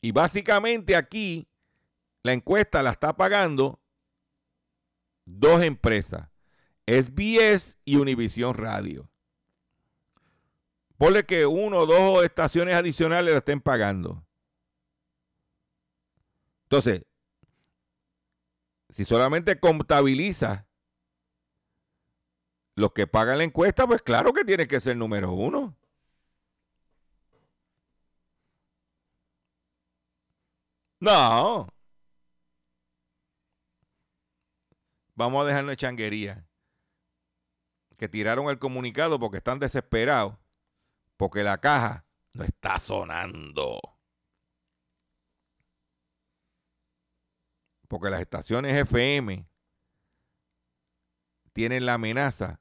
Y 0.00 0.12
básicamente 0.12 0.94
aquí 0.94 1.48
la 2.22 2.34
encuesta 2.34 2.82
la 2.82 2.90
está 2.90 3.16
pagando 3.16 3.80
dos 5.24 5.62
empresas, 5.62 6.28
SBS 6.86 7.78
y 7.84 7.96
Univisión 7.96 8.54
Radio. 8.54 9.10
Ponle 10.98 11.24
que 11.24 11.46
uno 11.46 11.78
o 11.78 11.86
dos 11.86 12.24
estaciones 12.24 12.74
adicionales 12.74 13.32
la 13.32 13.38
estén 13.38 13.60
pagando. 13.60 14.26
Entonces, 16.64 17.06
si 18.90 19.04
solamente 19.04 19.60
contabiliza 19.60 20.66
los 22.74 22.92
que 22.92 23.06
pagan 23.06 23.38
la 23.38 23.44
encuesta, 23.44 23.86
pues 23.86 24.02
claro 24.02 24.32
que 24.32 24.44
tiene 24.44 24.66
que 24.66 24.80
ser 24.80 24.96
número 24.96 25.32
uno. 25.32 25.76
No. 31.00 31.68
Vamos 35.14 35.44
a 35.44 35.46
dejarnos 35.46 35.70
de 35.72 35.76
changuería. 35.76 36.44
Que 37.96 38.08
tiraron 38.08 38.48
el 38.50 38.58
comunicado 38.58 39.18
porque 39.18 39.38
están 39.38 39.58
desesperados. 39.58 40.36
Porque 41.18 41.42
la 41.42 41.58
caja 41.58 42.06
no 42.32 42.44
está 42.44 42.78
sonando. 42.78 43.80
Porque 47.88 48.08
las 48.08 48.20
estaciones 48.20 48.74
FM 48.76 49.46
tienen 51.52 51.86
la 51.86 51.94
amenaza 51.94 52.60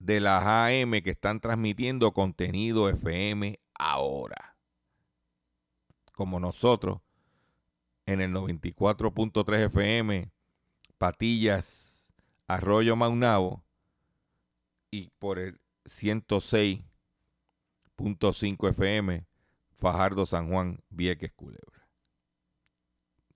de 0.00 0.18
las 0.18 0.44
AM 0.44 1.00
que 1.02 1.10
están 1.10 1.38
transmitiendo 1.38 2.12
contenido 2.12 2.88
FM 2.88 3.60
ahora. 3.74 4.58
Como 6.12 6.40
nosotros 6.40 7.02
en 8.06 8.20
el 8.20 8.32
94.3 8.32 9.66
FM, 9.66 10.32
Patillas, 10.98 12.12
Arroyo 12.48 12.96
Maunabo 12.96 13.64
y 14.90 15.10
por 15.18 15.38
el 15.38 15.60
106.5 17.96 18.70
FM, 18.70 19.26
Fajardo 19.72 20.26
San 20.26 20.48
Juan, 20.48 20.82
Vieques 20.88 21.32
Culebra. 21.32 21.88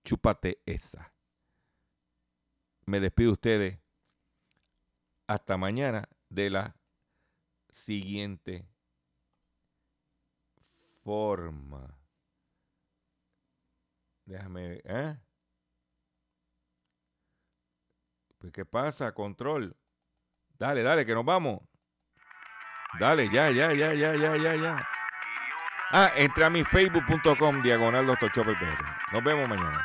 Chúpate 0.05 0.61
esa. 0.67 1.13
Me 2.87 3.01
despido 3.01 3.29
de 3.29 3.33
ustedes 3.33 3.81
hasta 5.27 5.57
mañana 5.57 6.09
de 6.31 6.51
la 6.51 6.77
siguiente 7.69 8.67
forma. 11.05 11.99
Déjame, 14.25 14.81
¿eh? 14.85 15.19
Pues, 18.39 18.53
¿qué 18.53 18.65
pasa? 18.65 19.13
Control. 19.13 19.77
Dale, 20.59 20.83
dale, 20.83 21.05
que 21.05 21.15
nos 21.15 21.25
vamos. 21.25 21.61
Dale, 22.97 23.29
ya, 23.29 23.51
ya, 23.51 23.73
ya, 23.73 23.93
ya, 23.93 24.15
ya, 24.15 24.37
ya, 24.37 24.55
ya. 24.55 24.89
Ah, 25.93 26.11
entra 26.17 26.47
a 26.47 26.51
mi 26.51 26.65
facebook.com 26.65 27.63
diagonal 27.63 28.07
Dr. 28.07 28.31
Chopper. 28.33 28.57
Nos 29.13 29.23
vemos 29.23 29.49
mañana. 29.49 29.85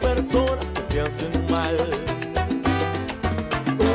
Personas 0.00 0.66
que 0.72 0.80
te 0.82 1.00
hacen 1.00 1.32
mal. 1.50 1.76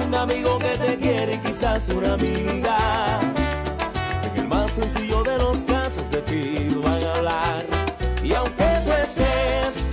Un 0.06 0.16
amigo 0.16 0.58
que 0.58 0.78
te 0.78 0.98
quiere 0.98 1.36
y 1.36 1.38
quizás 1.40 1.90
una 1.90 2.14
amiga. 2.14 3.20
En 4.24 4.42
el 4.42 4.48
más 4.48 4.72
sencillo 4.72 5.24
de 5.24 5.38
los 5.38 5.64
casos 5.64 6.10
de 6.12 6.22
ti 6.22 6.70
van 6.84 7.04
a 7.04 7.16
hablar. 7.16 7.66
Y 8.24 8.34
aunque 8.34 8.66
tú 8.86 8.92
estés 8.92 9.84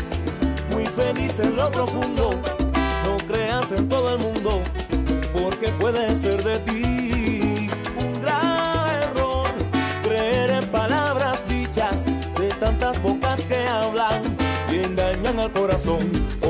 muy 0.70 0.86
feliz 0.86 1.38
en 1.40 1.56
lo 1.56 1.70
profundo, 1.70 2.30
no 3.04 3.16
creas 3.26 3.72
en 3.72 3.88
todo 3.88 4.14
el 4.14 4.18
mundo, 4.18 4.62
porque 5.32 5.68
puede 5.80 6.14
ser 6.16 6.42
de 6.42 6.58
ti 6.60 6.91
engañan 15.32 15.40
al 15.40 15.52
corazón 15.52 16.41